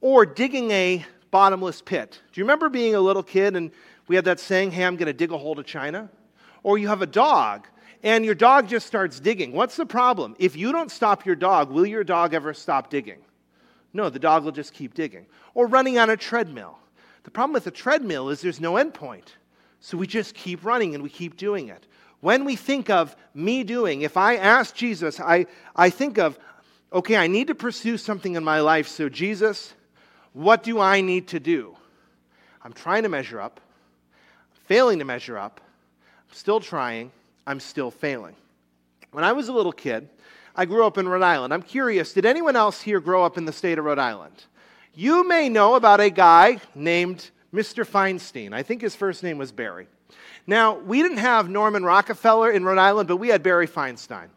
Or 0.00 0.24
digging 0.24 0.70
a 0.70 1.04
bottomless 1.36 1.82
pit. 1.82 2.18
Do 2.32 2.40
you 2.40 2.44
remember 2.44 2.70
being 2.70 2.94
a 2.94 3.00
little 3.00 3.22
kid 3.22 3.56
and 3.56 3.70
we 4.08 4.16
had 4.16 4.24
that 4.24 4.40
saying, 4.40 4.70
hey, 4.70 4.86
I'm 4.86 4.96
going 4.96 5.04
to 5.04 5.12
dig 5.12 5.32
a 5.32 5.36
hole 5.36 5.54
to 5.56 5.62
China? 5.62 6.08
Or 6.62 6.78
you 6.78 6.88
have 6.88 7.02
a 7.02 7.06
dog 7.06 7.66
and 8.02 8.24
your 8.24 8.34
dog 8.34 8.68
just 8.68 8.86
starts 8.86 9.20
digging. 9.20 9.52
What's 9.52 9.76
the 9.76 9.84
problem? 9.84 10.34
If 10.38 10.56
you 10.56 10.72
don't 10.72 10.90
stop 10.90 11.26
your 11.26 11.36
dog, 11.36 11.70
will 11.70 11.84
your 11.84 12.04
dog 12.04 12.32
ever 12.32 12.54
stop 12.54 12.88
digging? 12.88 13.18
No, 13.92 14.08
the 14.08 14.18
dog 14.18 14.44
will 14.44 14.52
just 14.52 14.72
keep 14.72 14.94
digging. 14.94 15.26
Or 15.52 15.66
running 15.66 15.98
on 15.98 16.08
a 16.08 16.16
treadmill. 16.16 16.78
The 17.24 17.30
problem 17.30 17.52
with 17.52 17.66
a 17.66 17.70
treadmill 17.70 18.30
is 18.30 18.40
there's 18.40 18.58
no 18.58 18.78
end 18.78 18.94
point. 18.94 19.36
So 19.80 19.98
we 19.98 20.06
just 20.06 20.34
keep 20.34 20.64
running 20.64 20.94
and 20.94 21.02
we 21.02 21.10
keep 21.10 21.36
doing 21.36 21.68
it. 21.68 21.86
When 22.20 22.46
we 22.46 22.56
think 22.56 22.88
of 22.88 23.14
me 23.34 23.62
doing, 23.62 24.00
if 24.00 24.16
I 24.16 24.36
ask 24.36 24.74
Jesus, 24.74 25.20
I, 25.20 25.44
I 25.76 25.90
think 25.90 26.16
of, 26.16 26.38
okay, 26.94 27.16
I 27.18 27.26
need 27.26 27.48
to 27.48 27.54
pursue 27.54 27.98
something 27.98 28.36
in 28.36 28.42
my 28.42 28.60
life. 28.60 28.88
So, 28.88 29.10
Jesus, 29.10 29.74
what 30.36 30.62
do 30.62 30.80
I 30.80 31.00
need 31.00 31.28
to 31.28 31.40
do? 31.40 31.74
I'm 32.62 32.74
trying 32.74 33.04
to 33.04 33.08
measure 33.08 33.40
up, 33.40 33.58
failing 34.66 34.98
to 34.98 35.04
measure 35.06 35.38
up, 35.38 35.62
I'm 36.28 36.36
still 36.36 36.60
trying, 36.60 37.10
I'm 37.46 37.58
still 37.58 37.90
failing. 37.90 38.36
When 39.12 39.24
I 39.24 39.32
was 39.32 39.48
a 39.48 39.52
little 39.54 39.72
kid, 39.72 40.10
I 40.54 40.66
grew 40.66 40.84
up 40.84 40.98
in 40.98 41.08
Rhode 41.08 41.22
Island. 41.22 41.54
I'm 41.54 41.62
curious, 41.62 42.12
did 42.12 42.26
anyone 42.26 42.54
else 42.54 42.82
here 42.82 43.00
grow 43.00 43.24
up 43.24 43.38
in 43.38 43.46
the 43.46 43.52
state 43.52 43.78
of 43.78 43.86
Rhode 43.86 43.98
Island? 43.98 44.44
You 44.94 45.26
may 45.26 45.48
know 45.48 45.74
about 45.74 46.00
a 46.00 46.10
guy 46.10 46.60
named 46.74 47.30
Mr. 47.54 47.86
Feinstein. 47.86 48.52
I 48.52 48.62
think 48.62 48.82
his 48.82 48.94
first 48.94 49.22
name 49.22 49.38
was 49.38 49.52
Barry. 49.52 49.86
Now, 50.46 50.76
we 50.76 51.00
didn't 51.00 51.16
have 51.16 51.48
Norman 51.48 51.82
Rockefeller 51.82 52.50
in 52.50 52.62
Rhode 52.62 52.76
Island, 52.76 53.08
but 53.08 53.16
we 53.16 53.28
had 53.28 53.42
Barry 53.42 53.66
Feinstein. 53.66 54.28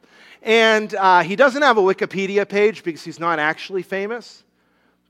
And 0.43 0.95
uh, 0.95 1.23
he 1.23 1.35
doesn't 1.35 1.61
have 1.61 1.77
a 1.77 1.81
Wikipedia 1.81 2.47
page 2.47 2.85
because 2.85 3.03
he's 3.03 3.19
not 3.19 3.37
actually 3.37 3.83
famous. 3.83 4.45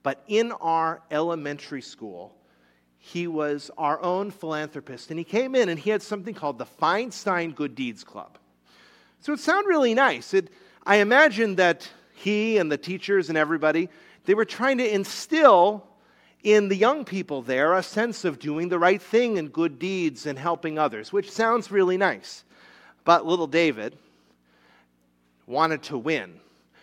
But 0.03 0.24
in 0.27 0.51
our 0.53 1.01
elementary 1.12 1.82
school, 1.82 2.36
he 2.98 3.27
was 3.27 3.72
our 3.77 4.01
own 4.01 4.32
philanthropist. 4.32 5.10
And 5.10 5.18
he 5.18 5.24
came 5.24 5.56
in 5.56 5.70
and 5.70 5.79
he 5.79 5.89
had 5.89 6.01
something 6.01 6.34
called 6.34 6.58
the 6.58 6.65
Feinstein 6.65 7.56
Good 7.56 7.75
Deeds 7.75 8.03
Club. 8.03 8.38
So 9.22 9.34
it 9.34 9.39
sounded 9.39 9.68
really 9.68 9.94
nice. 9.94 10.34
It, 10.34 10.50
I 10.86 10.98
imagine 10.98 11.56
that 11.56 11.89
he 12.13 12.58
and 12.58 12.72
the 12.72 12.77
teachers 12.77 13.29
and 13.29 13.38
everybody, 13.38 13.89
they 14.25 14.34
were 14.34 14.46
trying 14.46 14.77
to 14.77 14.94
instill 14.94 15.86
in 16.44 16.70
the 16.70 16.75
young 16.75 17.03
people 17.03 17.41
there 17.41 17.74
a 17.74 17.84
sense 17.84 18.24
of 18.24 18.39
doing 18.39 18.70
the 18.70 18.79
right 18.79 19.01
thing 19.01 19.38
and 19.38 19.51
good 19.51 19.79
deeds 19.79 20.25
and 20.25 20.39
helping 20.39 20.77
others, 20.77 21.12
which 21.12 21.32
sounds 21.32 21.72
really 21.72 21.98
nice. 21.98 22.44
But 23.03 23.25
little 23.25 23.48
David 23.48 23.98
wanted 25.48 25.84
to 25.84 25.98
win. 25.98 26.39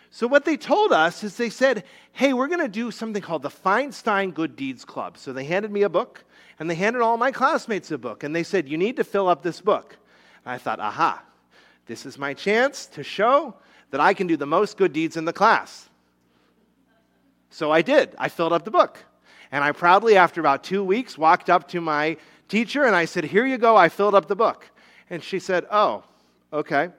So, 0.09 0.27
what 0.27 0.45
they 0.45 0.57
told 0.57 0.93
us 0.93 1.23
is 1.23 1.35
they 1.35 1.49
said, 1.49 1.83
hey, 2.13 2.33
we're 2.33 2.47
going 2.47 2.61
to 2.61 2.67
do 2.67 2.91
something 2.91 3.21
called 3.21 3.41
the 3.41 3.49
Feinstein 3.49 4.33
Good 4.33 4.55
Deeds 4.55 4.85
Club. 4.85 5.17
So, 5.17 5.33
they 5.33 5.43
handed 5.43 5.71
me 5.71 5.83
a 5.83 5.89
book, 5.89 6.23
and 6.59 6.69
they 6.69 6.75
handed 6.75 7.01
all 7.01 7.17
my 7.17 7.31
classmates 7.31 7.91
a 7.91 7.97
book, 7.97 8.23
and 8.23 8.35
they 8.35 8.43
said, 8.43 8.67
you 8.67 8.77
need 8.77 8.95
to 8.95 9.03
fill 9.03 9.27
up 9.27 9.43
this 9.43 9.61
book. 9.61 9.97
And 10.45 10.53
I 10.53 10.57
thought, 10.57 10.79
aha, 10.79 11.23
this 11.85 12.05
is 12.05 12.17
my 12.17 12.33
chance 12.33 12.85
to 12.87 13.03
show 13.03 13.55
that 13.91 14.01
I 14.01 14.13
can 14.13 14.27
do 14.27 14.37
the 14.37 14.45
most 14.45 14.77
good 14.77 14.93
deeds 14.93 15.17
in 15.17 15.25
the 15.25 15.33
class. 15.33 15.89
So 17.49 17.71
I 17.71 17.81
did. 17.81 18.15
I 18.17 18.29
filled 18.29 18.53
up 18.53 18.65
the 18.65 18.71
book. 18.71 19.03
And 19.51 19.63
I 19.63 19.71
proudly, 19.71 20.17
after 20.17 20.41
about 20.41 20.63
two 20.63 20.83
weeks, 20.83 21.17
walked 21.17 21.49
up 21.49 21.67
to 21.69 21.81
my 21.81 22.17
teacher 22.47 22.83
and 22.83 22.95
I 22.95 23.05
said, 23.05 23.23
Here 23.23 23.45
you 23.45 23.57
go, 23.57 23.77
I 23.77 23.89
filled 23.89 24.15
up 24.15 24.27
the 24.27 24.35
book. 24.35 24.69
And 25.09 25.23
she 25.23 25.39
said, 25.39 25.65
Oh, 25.71 26.03
okay. 26.51 26.89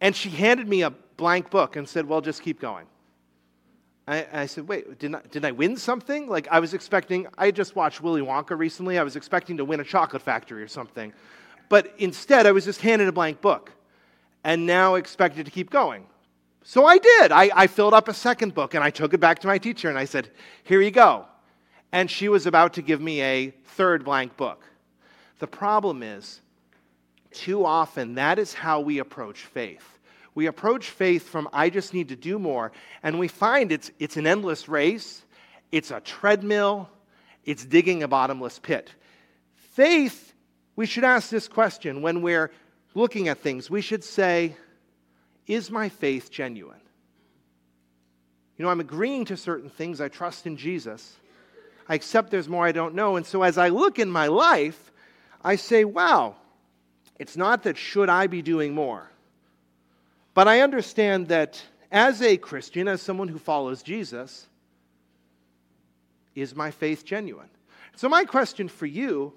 And 0.00 0.14
she 0.14 0.28
handed 0.28 0.68
me 0.68 0.82
a 0.82 0.90
blank 1.22 1.50
book 1.50 1.76
and 1.76 1.88
said, 1.88 2.06
Well, 2.06 2.20
just 2.20 2.42
keep 2.42 2.60
going. 2.60 2.86
I, 4.08 4.26
I 4.32 4.46
said, 4.46 4.66
Wait, 4.66 4.98
didn't 4.98 5.14
I, 5.14 5.22
did 5.30 5.44
I 5.44 5.52
win 5.52 5.76
something? 5.76 6.28
Like, 6.28 6.48
I 6.50 6.58
was 6.58 6.74
expecting, 6.74 7.28
I 7.38 7.52
just 7.52 7.76
watched 7.76 8.00
Willy 8.00 8.20
Wonka 8.20 8.58
recently. 8.58 8.98
I 8.98 9.04
was 9.04 9.14
expecting 9.14 9.56
to 9.58 9.64
win 9.64 9.78
a 9.78 9.84
chocolate 9.84 10.22
factory 10.22 10.62
or 10.62 10.68
something. 10.68 11.12
But 11.68 11.94
instead, 11.98 12.44
I 12.46 12.52
was 12.52 12.64
just 12.64 12.80
handed 12.80 13.06
a 13.06 13.12
blank 13.12 13.40
book 13.40 13.70
and 14.42 14.66
now 14.66 14.96
expected 14.96 15.44
to 15.46 15.52
keep 15.52 15.70
going. 15.70 16.04
So 16.64 16.84
I 16.86 16.98
did. 16.98 17.32
I, 17.32 17.50
I, 17.54 17.66
filled 17.66 17.94
up 17.94 18.08
a 18.08 18.14
second 18.14 18.54
book 18.54 18.74
and 18.74 18.84
I 18.84 18.90
took 18.90 19.14
it 19.14 19.18
back 19.18 19.38
to 19.40 19.46
my 19.46 19.58
teacher 19.58 19.88
and 19.88 19.98
I 19.98 20.04
said, 20.04 20.28
Here 20.64 20.80
you 20.80 20.90
go. 20.90 21.26
And 21.92 22.10
she 22.10 22.28
was 22.28 22.46
about 22.46 22.74
to 22.74 22.82
give 22.82 23.00
me 23.00 23.22
a 23.22 23.50
third 23.76 24.04
blank 24.04 24.36
book. 24.36 24.64
The 25.38 25.46
problem 25.46 26.02
is, 26.02 26.40
too 27.32 27.64
often, 27.64 28.16
that 28.16 28.38
is 28.38 28.52
how 28.54 28.80
we 28.80 28.98
approach 28.98 29.44
faith. 29.44 29.98
We 30.34 30.46
approach 30.46 30.90
faith 30.90 31.28
from, 31.28 31.48
I 31.52 31.68
just 31.70 31.92
need 31.92 32.08
to 32.08 32.16
do 32.16 32.38
more. 32.38 32.72
And 33.02 33.18
we 33.18 33.28
find 33.28 33.70
it's, 33.70 33.90
it's 33.98 34.16
an 34.16 34.26
endless 34.26 34.68
race, 34.68 35.22
it's 35.70 35.90
a 35.90 36.00
treadmill, 36.00 36.88
it's 37.44 37.64
digging 37.64 38.02
a 38.02 38.08
bottomless 38.08 38.58
pit. 38.58 38.90
Faith, 39.56 40.32
we 40.76 40.86
should 40.86 41.04
ask 41.04 41.28
this 41.28 41.48
question 41.48 42.02
when 42.02 42.22
we're 42.22 42.50
looking 42.94 43.28
at 43.28 43.38
things. 43.38 43.70
We 43.70 43.80
should 43.80 44.04
say, 44.04 44.56
is 45.46 45.70
my 45.70 45.88
faith 45.88 46.30
genuine? 46.30 46.80
You 48.56 48.64
know, 48.64 48.70
I'm 48.70 48.80
agreeing 48.80 49.24
to 49.26 49.36
certain 49.36 49.70
things. 49.70 50.00
I 50.00 50.08
trust 50.08 50.46
in 50.46 50.56
Jesus. 50.56 51.16
I 51.88 51.94
accept 51.94 52.30
there's 52.30 52.48
more 52.48 52.64
I 52.64 52.72
don't 52.72 52.94
know. 52.94 53.16
And 53.16 53.26
so 53.26 53.42
as 53.42 53.58
I 53.58 53.68
look 53.68 53.98
in 53.98 54.10
my 54.10 54.28
life, 54.28 54.92
I 55.42 55.56
say, 55.56 55.84
wow, 55.84 56.36
it's 57.18 57.36
not 57.36 57.64
that 57.64 57.76
should 57.76 58.08
I 58.08 58.26
be 58.28 58.40
doing 58.40 58.74
more, 58.74 59.10
But 60.34 60.48
I 60.48 60.60
understand 60.60 61.28
that 61.28 61.62
as 61.90 62.22
a 62.22 62.36
Christian, 62.36 62.88
as 62.88 63.02
someone 63.02 63.28
who 63.28 63.38
follows 63.38 63.82
Jesus, 63.82 64.46
is 66.34 66.54
my 66.54 66.70
faith 66.70 67.04
genuine? 67.04 67.50
So, 67.96 68.08
my 68.08 68.24
question 68.24 68.68
for 68.68 68.86
you 68.86 69.34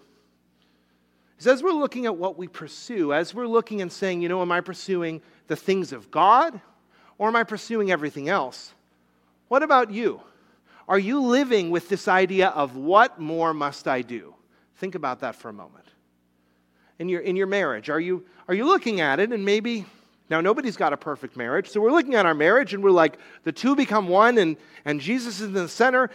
is 1.37 1.47
as 1.47 1.61
we're 1.61 1.71
looking 1.71 2.05
at 2.05 2.15
what 2.15 2.37
we 2.37 2.47
pursue, 2.47 3.13
as 3.13 3.33
we're 3.33 3.47
looking 3.47 3.81
and 3.81 3.91
saying, 3.91 4.21
you 4.21 4.29
know, 4.29 4.41
am 4.41 4.51
I 4.51 4.61
pursuing 4.61 5.21
the 5.47 5.55
things 5.55 5.91
of 5.91 6.09
God 6.11 6.59
or 7.17 7.27
am 7.27 7.35
I 7.35 7.43
pursuing 7.43 7.91
everything 7.91 8.29
else? 8.29 8.73
What 9.47 9.63
about 9.63 9.91
you? 9.91 10.21
Are 10.87 10.99
you 10.99 11.21
living 11.21 11.71
with 11.71 11.89
this 11.89 12.07
idea 12.07 12.49
of 12.49 12.75
what 12.75 13.19
more 13.19 13.53
must 13.53 13.87
I 13.87 14.01
do? 14.01 14.35
Think 14.77 14.95
about 14.95 15.21
that 15.21 15.35
for 15.35 15.49
a 15.49 15.53
moment. 15.53 15.85
In 16.99 17.09
your, 17.09 17.21
in 17.21 17.35
your 17.35 17.47
marriage, 17.47 17.89
are 17.89 17.99
you, 17.99 18.25
are 18.47 18.53
you 18.53 18.65
looking 18.65 19.01
at 19.01 19.19
it 19.19 19.31
and 19.31 19.43
maybe, 19.43 19.85
now 20.29 20.41
nobody's 20.41 20.77
got 20.77 20.93
a 20.93 20.97
perfect 20.97 21.37
marriage, 21.37 21.69
so 21.69 21.79
we're 21.79 21.91
looking 21.91 22.15
at 22.15 22.25
our 22.25 22.33
marriage 22.33 22.73
and 22.73 22.83
we're 22.83 22.91
like, 22.91 23.19
the 23.43 23.51
two 23.51 23.75
become 23.75 24.07
one 24.07 24.37
and, 24.37 24.57
and 24.85 24.99
Jesus 24.99 25.39
is 25.39 25.47
in 25.47 25.53
the 25.53 25.69
center, 25.69 26.09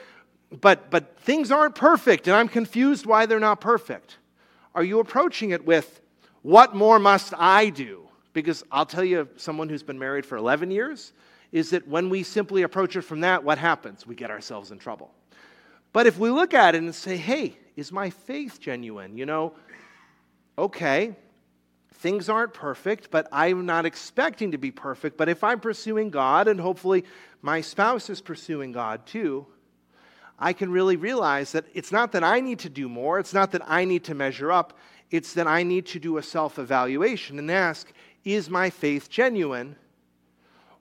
but, 0.60 0.90
but 0.90 1.18
things 1.20 1.50
aren't 1.52 1.74
perfect 1.74 2.26
and 2.26 2.36
I'm 2.36 2.48
confused 2.48 3.06
why 3.06 3.26
they're 3.26 3.40
not 3.40 3.60
perfect. 3.60 4.18
Are 4.74 4.84
you 4.84 5.00
approaching 5.00 5.50
it 5.50 5.64
with, 5.64 6.00
what 6.42 6.74
more 6.74 6.98
must 6.98 7.34
I 7.36 7.70
do? 7.70 8.08
Because 8.32 8.64
I'll 8.70 8.86
tell 8.86 9.04
you, 9.04 9.28
someone 9.36 9.68
who's 9.68 9.82
been 9.82 9.98
married 9.98 10.24
for 10.24 10.36
11 10.36 10.70
years, 10.70 11.12
is 11.52 11.70
that 11.70 11.86
when 11.88 12.08
we 12.08 12.22
simply 12.22 12.62
approach 12.62 12.96
it 12.96 13.02
from 13.02 13.20
that, 13.20 13.42
what 13.42 13.58
happens? 13.58 14.06
We 14.06 14.14
get 14.14 14.30
ourselves 14.30 14.70
in 14.70 14.78
trouble. 14.78 15.10
But 15.92 16.06
if 16.06 16.18
we 16.18 16.30
look 16.30 16.54
at 16.54 16.74
it 16.74 16.78
and 16.78 16.94
say, 16.94 17.16
hey, 17.16 17.56
is 17.76 17.90
my 17.90 18.10
faith 18.10 18.60
genuine? 18.60 19.16
You 19.16 19.26
know, 19.26 19.54
okay, 20.56 21.16
things 22.00 22.30
aren't 22.30 22.54
perfect, 22.54 23.10
but 23.10 23.28
I'm 23.30 23.66
not 23.66 23.84
expecting 23.84 24.52
to 24.52 24.58
be 24.58 24.70
perfect. 24.70 25.18
But 25.18 25.28
if 25.28 25.44
I'm 25.44 25.60
pursuing 25.60 26.08
God, 26.08 26.48
and 26.48 26.58
hopefully 26.58 27.04
my 27.42 27.60
spouse 27.60 28.08
is 28.08 28.22
pursuing 28.22 28.72
God 28.72 29.04
too, 29.06 29.46
I 30.38 30.54
can 30.54 30.72
really 30.72 30.96
realize 30.96 31.52
that 31.52 31.66
it's 31.74 31.92
not 31.92 32.12
that 32.12 32.24
I 32.24 32.40
need 32.40 32.60
to 32.60 32.70
do 32.70 32.88
more, 32.88 33.18
it's 33.18 33.34
not 33.34 33.52
that 33.52 33.62
I 33.66 33.84
need 33.84 34.04
to 34.04 34.14
measure 34.14 34.50
up, 34.50 34.78
it's 35.10 35.34
that 35.34 35.46
I 35.46 35.62
need 35.62 35.84
to 35.86 35.98
do 35.98 36.16
a 36.16 36.22
self 36.22 36.58
evaluation 36.58 37.38
and 37.38 37.50
ask, 37.50 37.92
is 38.24 38.48
my 38.48 38.70
faith 38.70 39.10
genuine? 39.10 39.76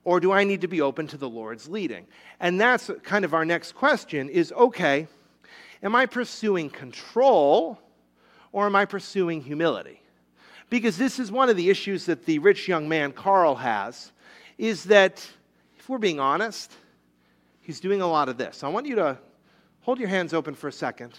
Or 0.02 0.18
do 0.18 0.32
I 0.32 0.44
need 0.44 0.62
to 0.62 0.68
be 0.68 0.80
open 0.80 1.06
to 1.08 1.18
the 1.18 1.28
Lord's 1.28 1.68
leading? 1.68 2.06
And 2.40 2.58
that's 2.58 2.90
kind 3.02 3.26
of 3.26 3.34
our 3.34 3.44
next 3.44 3.72
question 3.72 4.30
is 4.30 4.50
okay, 4.52 5.06
am 5.82 5.94
I 5.94 6.06
pursuing 6.06 6.70
control 6.70 7.78
or 8.52 8.64
am 8.64 8.74
I 8.74 8.86
pursuing 8.86 9.42
humility? 9.42 9.99
Because 10.70 10.96
this 10.96 11.18
is 11.18 11.30
one 11.30 11.50
of 11.50 11.56
the 11.56 11.68
issues 11.68 12.06
that 12.06 12.24
the 12.24 12.38
rich 12.38 12.68
young 12.68 12.88
man 12.88 13.12
Carl 13.12 13.56
has 13.56 14.12
is 14.56 14.84
that 14.84 15.28
if 15.78 15.88
we're 15.88 15.98
being 15.98 16.20
honest, 16.20 16.72
he's 17.60 17.80
doing 17.80 18.00
a 18.00 18.06
lot 18.06 18.28
of 18.28 18.38
this. 18.38 18.64
I 18.64 18.68
want 18.68 18.86
you 18.86 18.94
to 18.96 19.18
Hold 19.82 19.98
your 19.98 20.08
hands 20.08 20.34
open 20.34 20.54
for 20.54 20.68
a 20.68 20.72
second. 20.72 21.18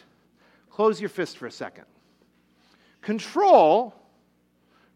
Close 0.70 1.00
your 1.00 1.10
fist 1.10 1.38
for 1.38 1.48
a 1.48 1.51
second. 1.51 1.86
Control 3.01 3.93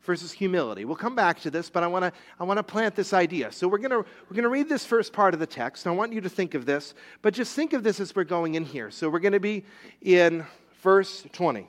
versus 0.04 0.32
humility. 0.32 0.86
We'll 0.86 0.96
come 0.96 1.16
back 1.16 1.40
to 1.42 1.50
this, 1.50 1.70
but 1.70 1.84
I 1.84 1.88
want 1.88 2.06
to 2.06 2.12
I 2.40 2.44
want 2.44 2.58
to 2.58 2.64
plant 2.64 2.96
this 2.96 3.12
idea. 3.12 3.52
So 3.52 3.68
we're 3.68 3.80
going 3.80 3.90
to 3.90 3.98
we're 3.98 4.36
going 4.36 4.44
to 4.44 4.50
read 4.50 4.70
this 4.70 4.86
first 4.86 5.14
part 5.14 5.34
of 5.34 5.40
the 5.40 5.48
text. 5.48 5.88
I 5.88 5.92
want 5.92 6.14
you 6.14 6.22
to 6.22 6.30
think 6.30 6.54
of 6.54 6.66
this, 6.66 6.94
but 7.24 7.34
just 7.34 7.56
think 7.56 7.74
of 7.74 7.84
this 7.84 8.00
as 8.00 8.16
we're 8.16 8.24
going 8.24 8.56
in 8.56 8.64
here. 8.64 8.92
So 8.92 9.10
we're 9.10 9.20
going 9.20 9.34
to 9.34 9.40
be 9.40 9.66
in 10.02 10.46
verse 10.82 11.26
20. 11.34 11.68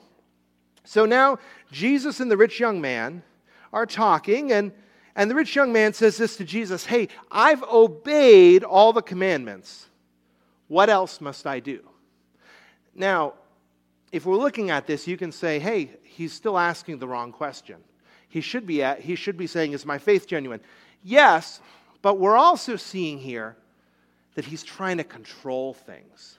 So 0.87 1.05
now 1.05 1.37
Jesus 1.69 2.21
and 2.21 2.31
the 2.31 2.37
rich 2.37 2.61
young 2.61 2.79
man 2.79 3.21
are 3.73 3.85
talking 3.85 4.53
and 4.53 4.71
and 5.15 5.31
the 5.31 5.35
rich 5.35 5.55
young 5.55 5.73
man 5.73 5.93
says 5.93 6.15
this 6.15 6.37
to 6.37 6.45
Jesus, 6.45 6.85
"Hey, 6.85 7.09
I've 7.31 7.63
obeyed 7.63 8.63
all 8.63 8.93
the 8.93 9.01
commandments." 9.01 9.87
What 10.67 10.89
else 10.89 11.19
must 11.19 11.47
I 11.47 11.59
do? 11.59 11.79
Now, 12.93 13.33
if 14.11 14.25
we're 14.25 14.35
looking 14.35 14.69
at 14.69 14.85
this, 14.85 15.07
you 15.07 15.17
can 15.17 15.31
say, 15.31 15.59
hey, 15.59 15.91
he's 16.03 16.33
still 16.33 16.57
asking 16.57 16.99
the 16.99 17.07
wrong 17.07 17.31
question. 17.31 17.77
He 18.29 18.41
should 18.41 18.67
be, 18.67 18.83
at, 18.83 18.99
he 18.99 19.15
should 19.15 19.37
be 19.37 19.47
saying, 19.47 19.71
is 19.71 19.85
my 19.85 19.97
faith 19.97 20.27
genuine? 20.27 20.59
Yes, 21.03 21.61
but 22.01 22.19
we're 22.19 22.35
also 22.35 22.75
seeing 22.75 23.17
here 23.17 23.55
that 24.35 24.45
he's 24.45 24.63
trying 24.63 24.97
to 24.97 25.03
control 25.03 25.73
things. 25.73 26.37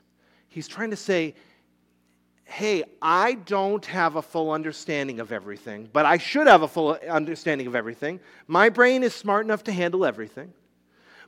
He's 0.48 0.68
trying 0.68 0.90
to 0.90 0.96
say, 0.96 1.34
hey, 2.50 2.82
I 3.02 3.34
don't 3.34 3.84
have 3.84 4.16
a 4.16 4.22
full 4.22 4.50
understanding 4.50 5.20
of 5.20 5.32
everything, 5.32 5.86
but 5.92 6.06
I 6.06 6.16
should 6.16 6.46
have 6.46 6.62
a 6.62 6.68
full 6.68 6.98
understanding 7.08 7.66
of 7.66 7.76
everything. 7.76 8.20
My 8.46 8.70
brain 8.70 9.02
is 9.02 9.14
smart 9.14 9.44
enough 9.44 9.64
to 9.64 9.72
handle 9.72 10.06
everything. 10.06 10.54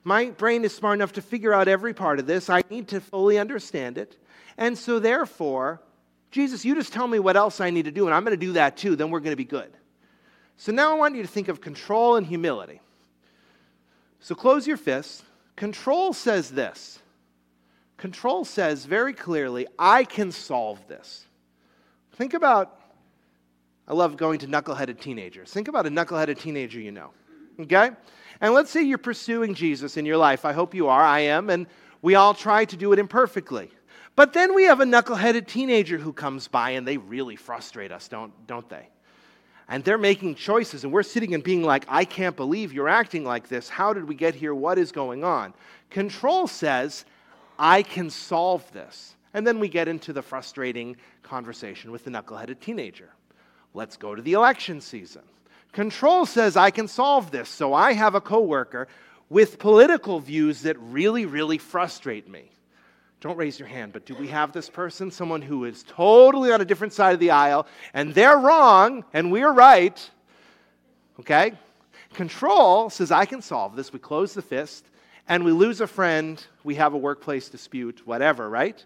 My 0.02 0.30
brain 0.30 0.64
is 0.64 0.74
smart 0.74 0.96
enough 0.96 1.12
to 1.12 1.22
figure 1.22 1.52
out 1.52 1.68
every 1.68 1.92
part 1.92 2.20
of 2.20 2.26
this. 2.26 2.48
I 2.48 2.62
need 2.70 2.88
to 2.88 3.02
fully 3.02 3.38
understand 3.38 3.98
it. 3.98 4.16
And 4.56 4.76
so, 4.78 4.98
therefore, 4.98 5.82
Jesus, 6.30 6.64
you 6.64 6.74
just 6.74 6.92
tell 6.92 7.06
me 7.06 7.18
what 7.18 7.36
else 7.36 7.60
I 7.60 7.68
need 7.68 7.84
to 7.84 7.90
do, 7.90 8.06
and 8.06 8.14
I'm 8.14 8.24
going 8.24 8.38
to 8.38 8.46
do 8.46 8.54
that 8.54 8.78
too. 8.78 8.96
Then 8.96 9.10
we're 9.10 9.20
going 9.20 9.32
to 9.32 9.36
be 9.36 9.44
good. 9.44 9.70
So, 10.56 10.72
now 10.72 10.90
I 10.90 10.94
want 10.98 11.16
you 11.16 11.22
to 11.22 11.28
think 11.28 11.48
of 11.48 11.60
control 11.60 12.16
and 12.16 12.26
humility. 12.26 12.80
So, 14.20 14.34
close 14.34 14.66
your 14.66 14.78
fists. 14.78 15.22
Control 15.54 16.14
says 16.14 16.48
this 16.50 16.98
Control 18.00 18.46
says 18.46 18.86
very 18.86 19.12
clearly, 19.12 19.66
I 19.78 20.04
can 20.04 20.32
solve 20.32 20.80
this. 20.88 21.26
Think 22.12 22.32
about, 22.32 22.80
I 23.86 23.92
love 23.92 24.16
going 24.16 24.38
to 24.38 24.46
knuckleheaded 24.46 24.98
teenagers. 24.98 25.52
Think 25.52 25.68
about 25.68 25.84
a 25.84 25.90
knuckleheaded 25.90 26.38
teenager 26.38 26.80
you 26.80 26.92
know. 26.92 27.10
Okay? 27.60 27.90
And 28.40 28.54
let's 28.54 28.70
say 28.70 28.82
you're 28.82 28.96
pursuing 28.96 29.52
Jesus 29.52 29.98
in 29.98 30.06
your 30.06 30.16
life. 30.16 30.46
I 30.46 30.54
hope 30.54 30.74
you 30.74 30.88
are. 30.88 31.02
I 31.02 31.20
am. 31.20 31.50
And 31.50 31.66
we 32.00 32.14
all 32.14 32.32
try 32.32 32.64
to 32.64 32.74
do 32.74 32.94
it 32.94 32.98
imperfectly. 32.98 33.70
But 34.16 34.32
then 34.32 34.54
we 34.54 34.64
have 34.64 34.80
a 34.80 34.84
knuckleheaded 34.84 35.46
teenager 35.46 35.98
who 35.98 36.14
comes 36.14 36.48
by 36.48 36.70
and 36.70 36.88
they 36.88 36.96
really 36.96 37.36
frustrate 37.36 37.92
us, 37.92 38.08
don't, 38.08 38.32
don't 38.46 38.68
they? 38.70 38.88
And 39.68 39.84
they're 39.84 39.98
making 39.98 40.36
choices, 40.36 40.84
and 40.84 40.92
we're 40.92 41.02
sitting 41.02 41.34
and 41.34 41.44
being 41.44 41.62
like, 41.62 41.84
I 41.86 42.06
can't 42.06 42.34
believe 42.34 42.72
you're 42.72 42.88
acting 42.88 43.24
like 43.24 43.48
this. 43.48 43.68
How 43.68 43.92
did 43.92 44.08
we 44.08 44.14
get 44.14 44.34
here? 44.34 44.54
What 44.54 44.78
is 44.78 44.90
going 44.90 45.22
on? 45.22 45.52
Control 45.90 46.48
says, 46.48 47.04
I 47.60 47.82
can 47.82 48.08
solve 48.08 48.68
this. 48.72 49.14
And 49.34 49.46
then 49.46 49.60
we 49.60 49.68
get 49.68 49.86
into 49.86 50.12
the 50.12 50.22
frustrating 50.22 50.96
conversation 51.22 51.92
with 51.92 52.04
the 52.04 52.10
knuckleheaded 52.10 52.58
teenager. 52.58 53.10
Let's 53.74 53.96
go 53.96 54.14
to 54.14 54.22
the 54.22 54.32
election 54.32 54.80
season. 54.80 55.22
Control 55.72 56.26
says 56.26 56.56
I 56.56 56.70
can 56.70 56.88
solve 56.88 57.30
this. 57.30 57.48
So 57.48 57.74
I 57.74 57.92
have 57.92 58.14
a 58.14 58.20
coworker 58.20 58.88
with 59.28 59.58
political 59.58 60.18
views 60.18 60.62
that 60.62 60.76
really, 60.80 61.26
really 61.26 61.58
frustrate 61.58 62.28
me. 62.28 62.50
Don't 63.20 63.36
raise 63.36 63.58
your 63.58 63.68
hand, 63.68 63.92
but 63.92 64.06
do 64.06 64.14
we 64.14 64.28
have 64.28 64.52
this 64.52 64.70
person? 64.70 65.10
Someone 65.10 65.42
who 65.42 65.66
is 65.66 65.84
totally 65.86 66.50
on 66.52 66.62
a 66.62 66.64
different 66.64 66.94
side 66.94 67.12
of 67.12 67.20
the 67.20 67.30
aisle, 67.30 67.66
and 67.92 68.14
they're 68.14 68.38
wrong, 68.38 69.04
and 69.12 69.30
we're 69.30 69.52
right. 69.52 70.10
Okay? 71.20 71.52
Control 72.14 72.88
says, 72.88 73.12
I 73.12 73.26
can 73.26 73.42
solve 73.42 73.76
this. 73.76 73.92
We 73.92 73.98
close 73.98 74.32
the 74.32 74.42
fist, 74.42 74.86
and 75.28 75.44
we 75.44 75.52
lose 75.52 75.80
a 75.80 75.86
friend, 75.86 76.44
we 76.64 76.76
have 76.76 76.94
a 76.94 76.98
workplace 76.98 77.48
dispute, 77.48 78.06
whatever, 78.06 78.48
right? 78.48 78.84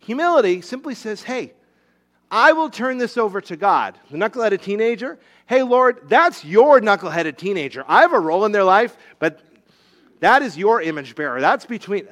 Humility 0.00 0.60
simply 0.60 0.94
says, 0.94 1.22
hey, 1.22 1.52
I 2.30 2.52
will 2.52 2.70
turn 2.70 2.98
this 2.98 3.16
over 3.16 3.40
to 3.40 3.56
God. 3.56 3.98
The 4.10 4.16
knuckleheaded 4.16 4.62
teenager, 4.62 5.18
hey, 5.46 5.62
Lord, 5.62 6.08
that's 6.08 6.44
your 6.44 6.80
knuckleheaded 6.80 7.36
teenager. 7.36 7.84
I 7.88 8.02
have 8.02 8.12
a 8.12 8.20
role 8.20 8.44
in 8.44 8.52
their 8.52 8.64
life, 8.64 8.96
but 9.18 9.40
that 10.20 10.42
is 10.42 10.56
your 10.56 10.80
image 10.80 11.16
bearer. 11.16 11.40
That's 11.40 11.66
between. 11.66 12.06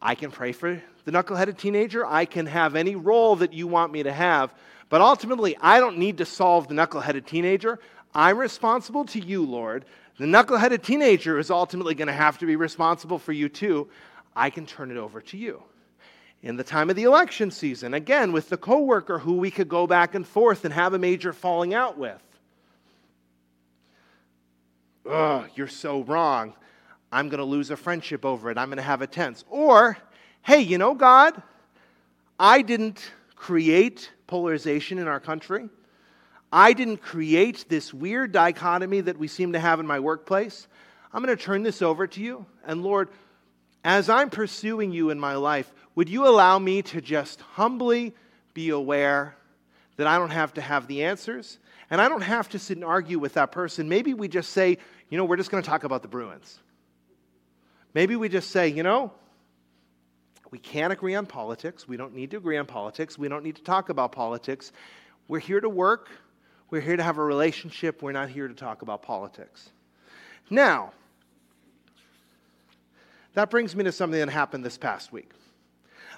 I 0.00 0.14
can 0.14 0.30
pray 0.30 0.52
for 0.52 0.80
the 1.04 1.10
knuckleheaded 1.10 1.56
teenager. 1.56 2.06
I 2.06 2.26
can 2.26 2.46
have 2.46 2.76
any 2.76 2.94
role 2.94 3.36
that 3.36 3.52
you 3.52 3.66
want 3.66 3.92
me 3.92 4.04
to 4.04 4.12
have. 4.12 4.54
But 4.88 5.00
ultimately, 5.00 5.56
I 5.60 5.80
don't 5.80 5.98
need 5.98 6.18
to 6.18 6.24
solve 6.24 6.68
the 6.68 6.74
knuckleheaded 6.74 7.26
teenager. 7.26 7.80
I'm 8.14 8.38
responsible 8.38 9.04
to 9.06 9.20
you, 9.20 9.44
Lord. 9.44 9.84
The 10.18 10.24
knuckleheaded 10.26 10.82
teenager 10.82 11.38
is 11.38 11.50
ultimately 11.50 11.94
going 11.94 12.08
to 12.08 12.14
have 12.14 12.38
to 12.38 12.46
be 12.46 12.56
responsible 12.56 13.18
for 13.18 13.32
you 13.32 13.48
too. 13.48 13.88
I 14.34 14.50
can 14.50 14.66
turn 14.66 14.90
it 14.90 14.96
over 14.96 15.20
to 15.20 15.36
you 15.36 15.62
in 16.42 16.56
the 16.56 16.64
time 16.64 16.90
of 16.90 16.96
the 16.96 17.02
election 17.02 17.50
season, 17.50 17.94
again, 17.94 18.32
with 18.32 18.48
the 18.48 18.56
coworker 18.56 19.18
who 19.18 19.34
we 19.34 19.50
could 19.50 19.68
go 19.68 19.86
back 19.86 20.14
and 20.14 20.26
forth 20.26 20.64
and 20.64 20.72
have 20.72 20.94
a 20.94 20.98
major 20.98 21.32
falling 21.32 21.74
out 21.74 21.98
with. 21.98 22.22
Ugh, 25.08 25.48
you're 25.54 25.68
so 25.68 26.02
wrong. 26.02 26.54
I'm 27.12 27.28
going 27.28 27.38
to 27.38 27.44
lose 27.44 27.70
a 27.70 27.76
friendship 27.76 28.24
over 28.24 28.50
it. 28.50 28.58
I'm 28.58 28.68
going 28.68 28.76
to 28.76 28.82
have 28.82 29.02
a 29.02 29.06
tense. 29.06 29.44
Or, 29.48 29.96
hey, 30.42 30.60
you 30.60 30.78
know, 30.78 30.94
God, 30.94 31.40
I 32.38 32.62
didn't 32.62 33.10
create 33.34 34.10
polarization 34.26 34.98
in 34.98 35.08
our 35.08 35.20
country. 35.20 35.68
I 36.56 36.72
didn't 36.72 37.02
create 37.02 37.66
this 37.68 37.92
weird 37.92 38.32
dichotomy 38.32 39.02
that 39.02 39.18
we 39.18 39.28
seem 39.28 39.52
to 39.52 39.60
have 39.60 39.78
in 39.78 39.86
my 39.86 40.00
workplace. 40.00 40.66
I'm 41.12 41.22
going 41.22 41.36
to 41.36 41.42
turn 41.42 41.62
this 41.62 41.82
over 41.82 42.06
to 42.06 42.20
you. 42.22 42.46
And 42.64 42.82
Lord, 42.82 43.10
as 43.84 44.08
I'm 44.08 44.30
pursuing 44.30 44.90
you 44.90 45.10
in 45.10 45.20
my 45.20 45.34
life, 45.34 45.70
would 45.96 46.08
you 46.08 46.26
allow 46.26 46.58
me 46.58 46.80
to 46.80 47.02
just 47.02 47.42
humbly 47.42 48.14
be 48.54 48.70
aware 48.70 49.36
that 49.98 50.06
I 50.06 50.16
don't 50.16 50.30
have 50.30 50.54
to 50.54 50.62
have 50.62 50.86
the 50.86 51.04
answers 51.04 51.58
And 51.90 52.00
I 52.00 52.08
don't 52.08 52.22
have 52.22 52.48
to 52.50 52.58
sit 52.58 52.76
and 52.76 52.84
argue 52.84 53.18
with 53.18 53.34
that 53.34 53.52
person. 53.52 53.88
Maybe 53.88 54.14
we 54.14 54.28
just 54.28 54.50
say, 54.50 54.78
you 55.08 55.18
know, 55.18 55.24
we're 55.24 55.36
just 55.36 55.50
going 55.50 55.62
to 55.62 55.68
talk 55.68 55.84
about 55.84 56.02
the 56.02 56.08
Bruins. 56.08 56.58
Maybe 57.94 58.16
we 58.16 58.28
just 58.28 58.50
say, 58.50 58.68
you 58.68 58.82
know, 58.82 59.12
we 60.50 60.58
can't 60.58 60.92
agree 60.92 61.14
on 61.14 61.26
politics. 61.26 61.86
We 61.86 61.96
don't 61.96 62.14
need 62.14 62.30
to 62.32 62.38
agree 62.38 62.56
on 62.56 62.66
politics. 62.66 63.18
We 63.18 63.28
don't 63.28 63.44
need 63.44 63.56
to 63.56 63.62
talk 63.62 63.88
about 63.88 64.12
politics. 64.12 64.72
We're 65.28 65.38
here 65.38 65.60
to 65.60 65.68
work. 65.68 66.08
We're 66.70 66.80
here 66.80 66.96
to 66.96 67.02
have 67.02 67.18
a 67.18 67.24
relationship. 67.24 68.02
We're 68.02 68.12
not 68.12 68.28
here 68.28 68.48
to 68.48 68.54
talk 68.54 68.82
about 68.82 69.02
politics. 69.02 69.70
Now, 70.50 70.92
that 73.34 73.50
brings 73.50 73.76
me 73.76 73.84
to 73.84 73.92
something 73.92 74.18
that 74.18 74.28
happened 74.28 74.64
this 74.64 74.78
past 74.78 75.12
week. 75.12 75.30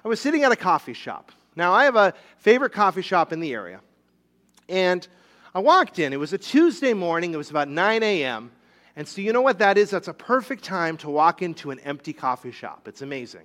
I 0.05 0.09
was 0.09 0.21
sitting 0.21 0.45
at 0.45 0.53
a 0.53 0.57
coffee 0.57 0.95
shop. 0.95 1.33
Now, 1.55 1.73
I 1.73 1.85
have 1.85 1.97
a 1.97 2.15
favorite 2.39 2.73
coffee 2.73 3.03
shop 3.03 3.33
in 3.33 3.41
the 3.41 3.53
area. 3.53 3.81
And 4.69 5.07
I 5.55 5.61
walked 5.61 5.99
in. 5.99 6.13
It 6.13 6.19
was 6.19 6.33
a 6.33 6.39
Tuesday 6.39 6.95
morning. 6.95 7.35
It 7.35 7.37
was 7.37 7.51
about 7.51 7.69
9 7.69 8.03
a.m. 8.03 8.51
And 8.97 9.07
so, 9.07 9.21
you 9.21 9.33
know 9.33 9.41
what 9.41 9.59
that 9.59 9.77
is? 9.77 9.91
That's 9.91 10.09
a 10.09 10.15
perfect 10.15 10.65
time 10.65 10.97
to 10.99 11.11
walk 11.11 11.43
into 11.43 11.71
an 11.71 11.81
empty 11.81 12.13
coffee 12.13 12.53
shop. 12.53 12.89
It's 12.89 13.03
amazing. 13.03 13.43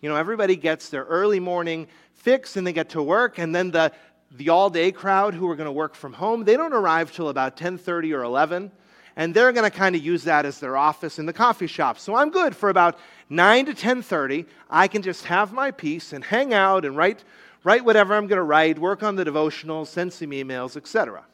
You 0.00 0.08
know, 0.08 0.16
everybody 0.16 0.56
gets 0.56 0.88
their 0.88 1.04
early 1.04 1.40
morning 1.40 1.86
fix 2.14 2.56
and 2.56 2.66
they 2.66 2.72
get 2.72 2.90
to 2.90 3.02
work, 3.02 3.38
and 3.38 3.54
then 3.54 3.70
the, 3.70 3.92
the 4.30 4.48
all-day 4.48 4.92
crowd 4.92 5.34
who 5.34 5.48
are 5.48 5.56
going 5.56 5.66
to 5.66 5.72
work 5.72 5.94
from 5.94 6.12
home, 6.12 6.44
they 6.44 6.56
don't 6.56 6.72
arrive 6.72 7.12
till 7.12 7.28
about 7.28 7.56
10:30 7.56 8.12
or 8.14 8.22
11, 8.22 8.70
and 9.16 9.34
they're 9.34 9.52
going 9.52 9.70
to 9.70 9.76
kind 9.76 9.96
of 9.96 10.04
use 10.04 10.24
that 10.24 10.46
as 10.46 10.60
their 10.60 10.76
office 10.76 11.18
in 11.18 11.26
the 11.26 11.32
coffee 11.32 11.66
shop. 11.66 11.98
So 11.98 12.14
I'm 12.14 12.30
good 12.30 12.54
for 12.54 12.68
about 12.68 12.98
9 13.28 13.66
to 13.66 13.74
10:30. 13.74 14.46
I 14.68 14.88
can 14.88 15.02
just 15.02 15.24
have 15.26 15.52
my 15.52 15.70
peace 15.70 16.12
and 16.12 16.24
hang 16.24 16.54
out 16.54 16.84
and 16.84 16.96
write 16.96 17.24
write 17.64 17.84
whatever 17.84 18.14
I'm 18.14 18.26
going 18.26 18.38
to 18.38 18.42
write, 18.42 18.78
work 18.78 19.02
on 19.02 19.16
the 19.16 19.24
devotionals, 19.24 19.88
send 19.88 20.12
some 20.12 20.30
emails, 20.30 20.76
etc. 20.76 21.24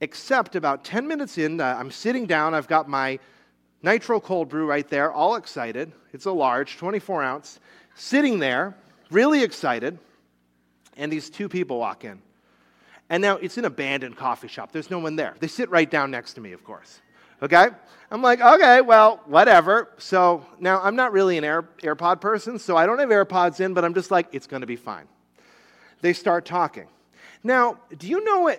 Except 0.00 0.56
about 0.56 0.84
10 0.84 1.06
minutes 1.06 1.38
in, 1.38 1.60
uh, 1.60 1.76
I'm 1.78 1.90
sitting 1.90 2.26
down, 2.26 2.54
I've 2.54 2.68
got 2.68 2.88
my 2.88 3.18
nitro 3.82 4.20
cold 4.20 4.48
brew 4.48 4.66
right 4.66 4.88
there, 4.88 5.12
all 5.12 5.36
excited. 5.36 5.92
It's 6.12 6.26
a 6.26 6.32
large, 6.32 6.76
24 6.76 7.22
ounce, 7.22 7.60
sitting 7.94 8.38
there, 8.38 8.76
really 9.10 9.42
excited. 9.42 9.98
And 10.96 11.10
these 11.10 11.30
two 11.30 11.48
people 11.48 11.78
walk 11.78 12.04
in. 12.04 12.20
And 13.08 13.20
now 13.20 13.36
it's 13.36 13.58
an 13.58 13.64
abandoned 13.64 14.16
coffee 14.16 14.48
shop. 14.48 14.72
There's 14.72 14.90
no 14.90 14.98
one 14.98 15.16
there. 15.16 15.34
They 15.40 15.48
sit 15.48 15.70
right 15.70 15.90
down 15.90 16.10
next 16.10 16.34
to 16.34 16.40
me, 16.40 16.52
of 16.52 16.64
course. 16.64 17.00
Okay? 17.42 17.68
I'm 18.10 18.22
like, 18.22 18.40
okay, 18.40 18.80
well, 18.80 19.20
whatever. 19.26 19.90
So 19.98 20.46
now 20.60 20.80
I'm 20.80 20.96
not 20.96 21.12
really 21.12 21.36
an 21.38 21.44
Air, 21.44 21.62
AirPod 21.82 22.20
person, 22.20 22.58
so 22.58 22.76
I 22.76 22.86
don't 22.86 22.98
have 22.98 23.08
AirPods 23.08 23.60
in, 23.60 23.74
but 23.74 23.84
I'm 23.84 23.94
just 23.94 24.10
like, 24.10 24.28
it's 24.32 24.46
going 24.46 24.60
to 24.60 24.66
be 24.66 24.76
fine. 24.76 25.08
They 26.00 26.12
start 26.12 26.44
talking. 26.44 26.88
Now, 27.42 27.78
do 27.98 28.06
you 28.06 28.22
know 28.24 28.54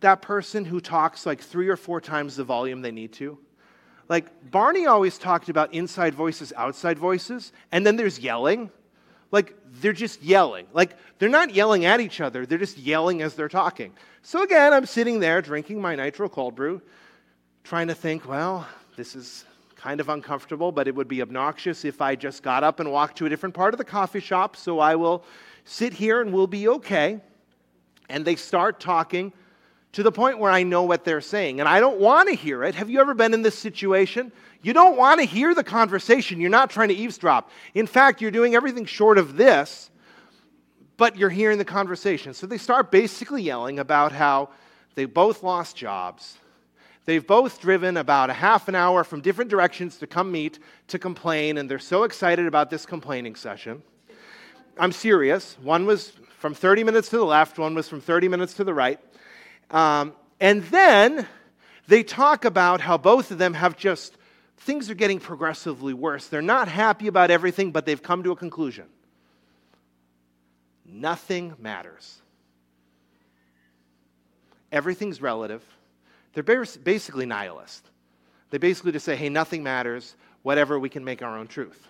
that 0.00 0.22
person 0.22 0.64
who 0.64 0.80
talks 0.80 1.26
like 1.26 1.40
three 1.40 1.68
or 1.68 1.76
four 1.76 2.00
times 2.00 2.36
the 2.36 2.44
volume 2.44 2.80
they 2.82 2.92
need 2.92 3.12
to? 3.14 3.38
Like, 4.08 4.50
Barney 4.50 4.86
always 4.86 5.18
talked 5.18 5.48
about 5.48 5.74
inside 5.74 6.14
voices, 6.14 6.52
outside 6.56 6.98
voices, 6.98 7.52
and 7.72 7.86
then 7.86 7.96
there's 7.96 8.18
yelling. 8.18 8.70
Like, 9.30 9.54
they're 9.80 9.92
just 9.92 10.22
yelling. 10.22 10.66
Like, 10.72 10.96
they're 11.18 11.28
not 11.28 11.54
yelling 11.54 11.84
at 11.84 12.00
each 12.00 12.20
other, 12.20 12.46
they're 12.46 12.58
just 12.58 12.78
yelling 12.78 13.22
as 13.22 13.34
they're 13.34 13.48
talking. 13.48 13.92
So, 14.22 14.42
again, 14.42 14.72
I'm 14.72 14.86
sitting 14.86 15.20
there 15.20 15.42
drinking 15.42 15.80
my 15.80 15.94
nitro 15.96 16.28
cold 16.28 16.54
brew, 16.54 16.80
trying 17.64 17.88
to 17.88 17.94
think, 17.94 18.28
well, 18.28 18.66
this 18.96 19.14
is 19.14 19.44
kind 19.76 20.00
of 20.00 20.08
uncomfortable, 20.08 20.72
but 20.72 20.88
it 20.88 20.94
would 20.94 21.08
be 21.08 21.22
obnoxious 21.22 21.84
if 21.84 22.02
I 22.02 22.16
just 22.16 22.42
got 22.42 22.64
up 22.64 22.80
and 22.80 22.90
walked 22.90 23.16
to 23.18 23.26
a 23.26 23.28
different 23.28 23.54
part 23.54 23.72
of 23.72 23.78
the 23.78 23.84
coffee 23.84 24.20
shop, 24.20 24.56
so 24.56 24.80
I 24.80 24.96
will 24.96 25.24
sit 25.64 25.92
here 25.92 26.20
and 26.20 26.32
we'll 26.32 26.48
be 26.48 26.68
okay. 26.68 27.20
And 28.08 28.24
they 28.24 28.36
start 28.36 28.80
talking 28.80 29.32
to 29.92 30.02
the 30.02 30.12
point 30.12 30.38
where 30.38 30.50
I 30.50 30.62
know 30.62 30.82
what 30.82 31.04
they're 31.04 31.20
saying. 31.20 31.60
And 31.60 31.68
I 31.68 31.80
don't 31.80 31.98
want 31.98 32.28
to 32.28 32.34
hear 32.34 32.62
it. 32.64 32.74
Have 32.74 32.90
you 32.90 33.00
ever 33.00 33.14
been 33.14 33.34
in 33.34 33.42
this 33.42 33.58
situation? 33.58 34.32
You 34.62 34.72
don't 34.72 34.96
want 34.96 35.20
to 35.20 35.26
hear 35.26 35.54
the 35.54 35.64
conversation. 35.64 36.40
You're 36.40 36.50
not 36.50 36.70
trying 36.70 36.88
to 36.88 36.94
eavesdrop. 36.94 37.50
In 37.74 37.86
fact, 37.86 38.20
you're 38.20 38.30
doing 38.30 38.54
everything 38.54 38.84
short 38.84 39.18
of 39.18 39.36
this, 39.36 39.90
but 40.96 41.16
you're 41.16 41.30
hearing 41.30 41.58
the 41.58 41.64
conversation. 41.64 42.34
So 42.34 42.46
they 42.46 42.58
start 42.58 42.90
basically 42.90 43.42
yelling 43.42 43.78
about 43.78 44.12
how 44.12 44.50
they 44.94 45.04
both 45.04 45.42
lost 45.42 45.76
jobs. 45.76 46.38
They've 47.04 47.26
both 47.26 47.60
driven 47.60 47.96
about 47.96 48.28
a 48.28 48.34
half 48.34 48.68
an 48.68 48.74
hour 48.74 49.02
from 49.04 49.22
different 49.22 49.50
directions 49.50 49.96
to 49.98 50.06
come 50.06 50.30
meet 50.30 50.58
to 50.88 50.98
complain, 50.98 51.56
and 51.56 51.70
they're 51.70 51.78
so 51.78 52.02
excited 52.02 52.46
about 52.46 52.68
this 52.68 52.84
complaining 52.84 53.34
session. 53.34 53.82
I'm 54.76 54.92
serious. 54.92 55.56
One 55.62 55.86
was 55.86 56.12
from 56.38 56.52
30 56.52 56.84
minutes 56.84 57.08
to 57.08 57.16
the 57.16 57.24
left, 57.24 57.58
one 57.58 57.74
was 57.74 57.88
from 57.88 58.00
30 58.00 58.28
minutes 58.28 58.54
to 58.54 58.64
the 58.64 58.74
right. 58.74 59.00
Um, 59.70 60.14
and 60.40 60.62
then 60.64 61.26
they 61.88 62.02
talk 62.02 62.44
about 62.44 62.80
how 62.80 62.96
both 62.98 63.30
of 63.30 63.38
them 63.38 63.54
have 63.54 63.76
just, 63.76 64.16
things 64.58 64.90
are 64.90 64.94
getting 64.94 65.20
progressively 65.20 65.94
worse. 65.94 66.26
They're 66.28 66.42
not 66.42 66.68
happy 66.68 67.06
about 67.06 67.30
everything, 67.30 67.72
but 67.72 67.86
they've 67.86 68.02
come 68.02 68.22
to 68.22 68.32
a 68.32 68.36
conclusion. 68.36 68.86
Nothing 70.86 71.54
matters. 71.58 72.20
Everything's 74.70 75.20
relative. 75.20 75.62
They're 76.34 76.42
basically 76.42 77.26
nihilist. 77.26 77.84
They 78.50 78.58
basically 78.58 78.92
just 78.92 79.04
say, 79.04 79.16
hey, 79.16 79.28
nothing 79.28 79.62
matters, 79.62 80.14
whatever, 80.42 80.78
we 80.78 80.88
can 80.88 81.04
make 81.04 81.22
our 81.22 81.36
own 81.36 81.46
truth. 81.46 81.86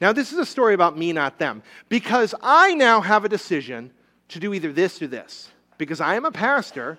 Now, 0.00 0.12
this 0.12 0.32
is 0.32 0.38
a 0.38 0.46
story 0.46 0.74
about 0.74 0.96
me, 0.96 1.12
not 1.12 1.38
them, 1.38 1.62
because 1.88 2.34
I 2.42 2.74
now 2.74 3.00
have 3.00 3.24
a 3.24 3.28
decision 3.28 3.90
to 4.28 4.38
do 4.38 4.54
either 4.54 4.72
this 4.72 5.02
or 5.02 5.06
this 5.06 5.50
because 5.80 6.00
I 6.00 6.14
am 6.14 6.24
a 6.24 6.30
pastor 6.30 6.98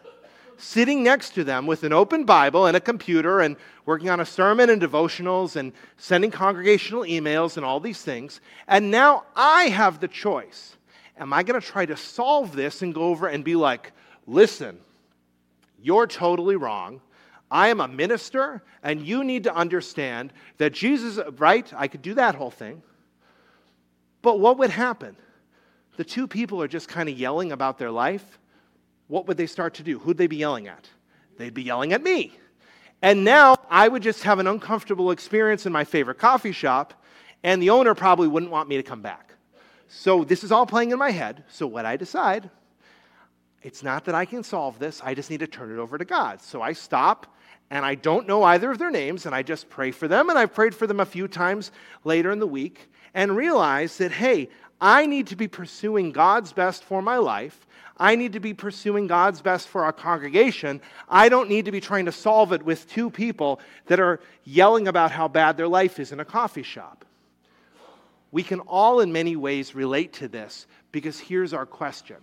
sitting 0.58 1.04
next 1.04 1.36
to 1.36 1.44
them 1.44 1.66
with 1.66 1.84
an 1.84 1.94
open 1.94 2.26
Bible 2.26 2.66
and 2.66 2.76
a 2.76 2.82
computer 2.82 3.40
and 3.40 3.56
working 3.86 4.10
on 4.10 4.20
a 4.20 4.26
sermon 4.26 4.70
and 4.70 4.82
devotionals 4.82 5.56
and 5.56 5.72
sending 5.98 6.32
congregational 6.32 7.04
emails 7.04 7.56
and 7.56 7.66
all 7.66 7.80
these 7.80 8.02
things. 8.02 8.42
And 8.68 8.92
now 8.92 9.24
I 9.36 9.66
have 9.66 10.00
the 10.00 10.08
choice. 10.08 10.76
Am 11.18 11.32
I 11.32 11.44
going 11.44 11.60
to 11.60 11.66
try 11.66 11.86
to 11.86 11.96
solve 11.96 12.56
this 12.56 12.82
and 12.82 12.94
go 12.94 13.04
over 13.04 13.28
and 13.28 13.44
be 13.44 13.56
like, 13.56 13.92
listen, 14.28 14.78
you're 15.82 16.08
totally 16.08 16.56
wrong. 16.56 17.02
I 17.50 17.68
am 17.68 17.82
a 17.82 17.88
minister, 17.88 18.64
and 18.82 19.06
you 19.06 19.24
need 19.24 19.44
to 19.44 19.54
understand 19.54 20.34
that 20.58 20.74
Jesus, 20.74 21.20
right? 21.38 21.72
I 21.76 21.88
could 21.88 22.02
do 22.02 22.14
that 22.16 22.34
whole 22.34 22.50
thing. 22.50 22.82
But 24.22 24.40
what 24.40 24.58
would 24.58 24.70
happen? 24.70 25.16
The 25.98 26.04
two 26.04 26.28
people 26.28 26.62
are 26.62 26.68
just 26.68 26.88
kind 26.88 27.10
of 27.10 27.20
yelling 27.20 27.52
about 27.52 27.78
their 27.78 27.92
life 27.92 28.40
what 29.12 29.28
would 29.28 29.36
they 29.36 29.46
start 29.46 29.74
to 29.74 29.84
do? 29.84 30.00
Who'd 30.00 30.18
they 30.18 30.28
be 30.28 30.38
yelling 30.38 30.70
at? 30.70 30.88
They'd 31.38 31.54
be 31.54 31.64
yelling 31.64 31.92
at 31.92 32.02
me. 32.02 32.32
And 33.02 33.26
now 33.26 33.58
I 33.70 33.90
would 33.90 34.04
just 34.04 34.24
have 34.24 34.40
an 34.40 34.48
uncomfortable 34.48 35.12
experience 35.12 35.66
in 35.66 35.74
my 35.74 35.84
favorite 35.84 36.18
coffee 36.18 36.54
shop, 36.54 36.94
and 37.44 37.62
the 37.62 37.72
owner 37.72 37.94
probably 37.94 38.30
wouldn't 38.30 38.54
want 38.54 38.70
me 38.70 38.78
to 38.78 38.84
come 38.84 39.02
back. 39.02 39.34
So 39.90 40.24
this 40.24 40.46
is 40.46 40.52
all 40.54 40.66
playing 40.66 40.92
in 40.92 40.98
my 40.98 41.12
head. 41.12 41.44
So 41.50 41.68
what 41.68 41.86
I 41.86 41.98
decide, 41.98 42.50
it's 43.62 43.84
not 43.84 44.06
that 44.06 44.16
I 44.16 44.24
can 44.24 44.44
solve 44.44 44.80
this, 44.80 45.02
I 45.04 45.14
just 45.14 45.30
need 45.30 45.42
to 45.42 45.48
turn 45.48 45.74
it 45.74 45.78
over 45.78 45.98
to 45.98 46.06
God. 46.06 46.42
So 46.42 46.62
I 46.62 46.72
stop 46.72 47.36
and 47.70 47.86
I 47.86 47.96
don't 47.96 48.28
know 48.28 48.44
either 48.44 48.72
of 48.72 48.80
their 48.80 48.92
names, 48.92 49.26
and 49.26 49.36
I 49.36 49.44
just 49.44 49.70
pray 49.70 49.92
for 49.92 50.08
them. 50.08 50.30
And 50.30 50.40
I've 50.40 50.54
prayed 50.54 50.76
for 50.76 50.88
them 50.88 51.02
a 51.02 51.06
few 51.06 51.28
times 51.28 51.72
later 52.06 52.32
in 52.32 52.40
the 52.40 52.48
week 52.48 52.90
and 53.14 53.36
realize 53.36 53.98
that, 53.98 54.12
hey, 54.12 54.50
I 54.82 55.06
need 55.06 55.28
to 55.28 55.36
be 55.36 55.48
pursuing 55.48 56.12
God's 56.12 56.52
best 56.52 56.84
for 56.84 57.02
my 57.02 57.18
life. 57.18 57.68
I 57.98 58.16
need 58.16 58.34
to 58.34 58.40
be 58.40 58.56
pursuing 58.56 59.06
God's 59.06 59.42
best 59.42 59.68
for 59.68 59.86
our 59.86 59.94
congregation. 59.94 60.82
I 61.08 61.30
don't 61.30 61.50
need 61.50 61.66
to 61.66 61.72
be 61.72 61.80
trying 61.80 62.06
to 62.06 62.12
solve 62.12 62.52
it 62.52 62.64
with 62.64 62.90
two 62.90 63.12
people 63.12 63.60
that 63.86 64.00
are 64.00 64.20
yelling 64.44 64.88
about 64.88 65.12
how 65.12 65.28
bad 65.28 65.56
their 65.56 65.68
life 65.68 66.00
is 66.00 66.12
in 66.12 66.20
a 66.20 66.26
coffee 66.26 66.64
shop. 66.64 67.06
We 68.32 68.42
can 68.42 68.60
all, 68.62 69.02
in 69.02 69.12
many 69.12 69.36
ways, 69.36 69.76
relate 69.76 70.14
to 70.14 70.28
this 70.28 70.66
because 70.92 71.20
here's 71.20 71.54
our 71.54 71.68
question. 71.68 72.18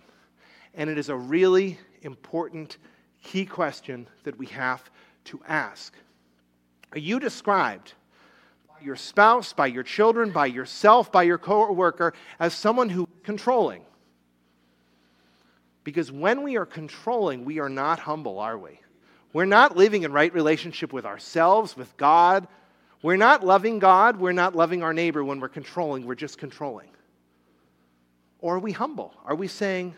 And 0.73 0.89
it 0.89 0.97
is 0.97 1.07
a 1.07 1.15
really 1.15 1.79
important, 2.01 2.77
key 3.23 3.45
question 3.45 4.05
that 4.23 4.37
we 4.37 4.47
have 4.47 4.89
to 5.25 5.39
ask. 5.47 5.93
Are 6.91 6.99
you 6.99 7.19
described 7.19 7.93
your 8.83 8.95
spouse, 8.95 9.53
by 9.53 9.67
your 9.67 9.83
children, 9.83 10.31
by 10.31 10.45
yourself, 10.45 11.11
by 11.11 11.23
your 11.23 11.37
coworker 11.37 12.13
as 12.39 12.53
someone 12.53 12.89
who 12.89 13.07
controlling? 13.23 13.83
Because 15.83 16.11
when 16.11 16.43
we 16.43 16.57
are 16.57 16.65
controlling, 16.65 17.45
we 17.45 17.59
are 17.59 17.69
not 17.69 17.99
humble, 17.99 18.39
are 18.39 18.57
we? 18.57 18.79
We're 19.33 19.45
not 19.45 19.77
living 19.77 20.03
in 20.03 20.11
right 20.11 20.33
relationship 20.33 20.91
with 20.91 21.05
ourselves, 21.05 21.77
with 21.77 21.95
God. 21.97 22.47
We're 23.01 23.17
not 23.17 23.45
loving 23.45 23.79
God. 23.79 24.17
We're 24.17 24.31
not 24.31 24.55
loving 24.55 24.83
our 24.83 24.93
neighbor 24.93 25.23
when 25.23 25.39
we're 25.39 25.49
controlling. 25.49 26.05
We're 26.05 26.15
just 26.15 26.37
controlling. 26.37 26.89
Or 28.39 28.55
are 28.55 28.59
we 28.59 28.71
humble? 28.71 29.13
Are 29.25 29.35
we 29.35 29.47
saying, 29.47 29.95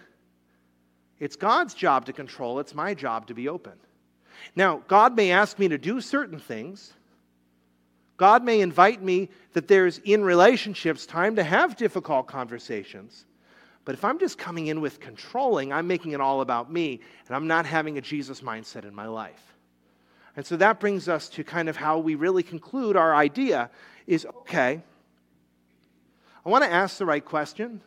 it's 1.20 1.36
God's 1.36 1.74
job 1.74 2.06
to 2.06 2.14
control, 2.14 2.60
it's 2.60 2.74
my 2.74 2.94
job 2.94 3.28
to 3.28 3.34
be 3.34 3.48
open? 3.48 3.74
Now, 4.56 4.82
God 4.88 5.16
may 5.16 5.32
ask 5.32 5.60
me 5.60 5.68
to 5.68 5.78
do 5.78 6.02
certain 6.02 6.40
things. 6.40 6.94
God 8.22 8.44
may 8.44 8.62
invite 8.62 9.02
me 9.02 9.30
that 9.54 9.68
there's 9.68 9.98
in 9.98 10.24
relationships 10.24 11.08
time 11.08 11.38
to 11.38 11.44
have 11.44 11.76
difficult 11.76 12.28
conversations. 12.28 13.26
But 13.84 13.96
if 13.96 14.06
I'm 14.06 14.20
just 14.20 14.38
coming 14.38 14.68
in 14.68 14.80
with 14.80 15.00
controlling, 15.00 15.74
I'm 15.74 15.88
making 15.88 16.12
it 16.12 16.22
all 16.22 16.42
about 16.42 16.72
me, 16.72 17.00
and 17.26 17.36
I'm 17.36 17.48
not 17.48 17.66
having 17.66 17.98
a 17.98 18.02
Jesus 18.02 18.42
mindset 18.42 18.86
in 18.86 18.94
my 18.94 19.08
life. 19.08 19.56
And 20.36 20.46
so 20.46 20.56
that 20.58 20.80
brings 20.80 21.10
us 21.10 21.30
to 21.30 21.44
kind 21.44 21.68
of 21.68 21.76
how 21.76 21.98
we 21.98 22.14
really 22.14 22.44
conclude 22.44 22.96
our 22.96 23.16
idea 23.16 23.72
is 24.06 24.28
okay, 24.28 24.84
I 26.46 26.50
want 26.50 26.64
to 26.64 26.72
ask 26.72 27.00
the 27.00 27.08
right 27.08 27.26
question. 27.26 27.82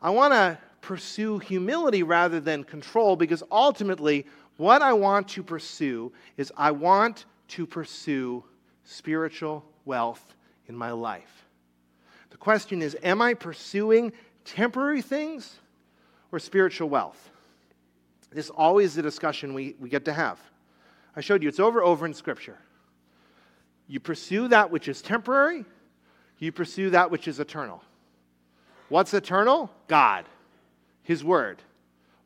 I 0.00 0.08
want 0.08 0.32
to 0.32 0.56
pursue 0.80 1.40
humility 1.40 2.02
rather 2.02 2.40
than 2.40 2.64
control 2.64 3.16
because 3.16 3.42
ultimately, 3.52 4.24
what 4.56 4.80
I 4.80 4.94
want 4.94 5.28
to 5.28 5.42
pursue 5.42 6.10
is 6.38 6.50
I 6.56 6.70
want 6.70 7.26
to 7.48 7.66
pursue 7.66 8.42
spiritual 8.86 9.64
wealth 9.84 10.34
in 10.68 10.76
my 10.76 10.92
life. 10.92 11.44
The 12.30 12.36
question 12.38 12.80
is 12.80 12.96
Am 13.02 13.20
I 13.20 13.34
pursuing 13.34 14.12
temporary 14.44 15.02
things 15.02 15.56
or 16.32 16.38
spiritual 16.38 16.88
wealth? 16.88 17.30
This 18.30 18.46
is 18.46 18.50
always 18.50 18.94
the 18.94 19.02
discussion 19.02 19.54
we, 19.54 19.76
we 19.78 19.88
get 19.88 20.04
to 20.06 20.12
have. 20.12 20.38
I 21.14 21.20
showed 21.20 21.42
you 21.42 21.48
it's 21.48 21.60
over 21.60 21.82
over 21.82 22.06
in 22.06 22.14
Scripture. 22.14 22.58
You 23.88 24.00
pursue 24.00 24.48
that 24.48 24.70
which 24.70 24.88
is 24.88 25.00
temporary, 25.02 25.64
you 26.38 26.52
pursue 26.52 26.90
that 26.90 27.10
which 27.10 27.28
is 27.28 27.40
eternal. 27.40 27.82
What's 28.88 29.14
eternal? 29.14 29.70
God, 29.88 30.26
His 31.02 31.24
Word. 31.24 31.62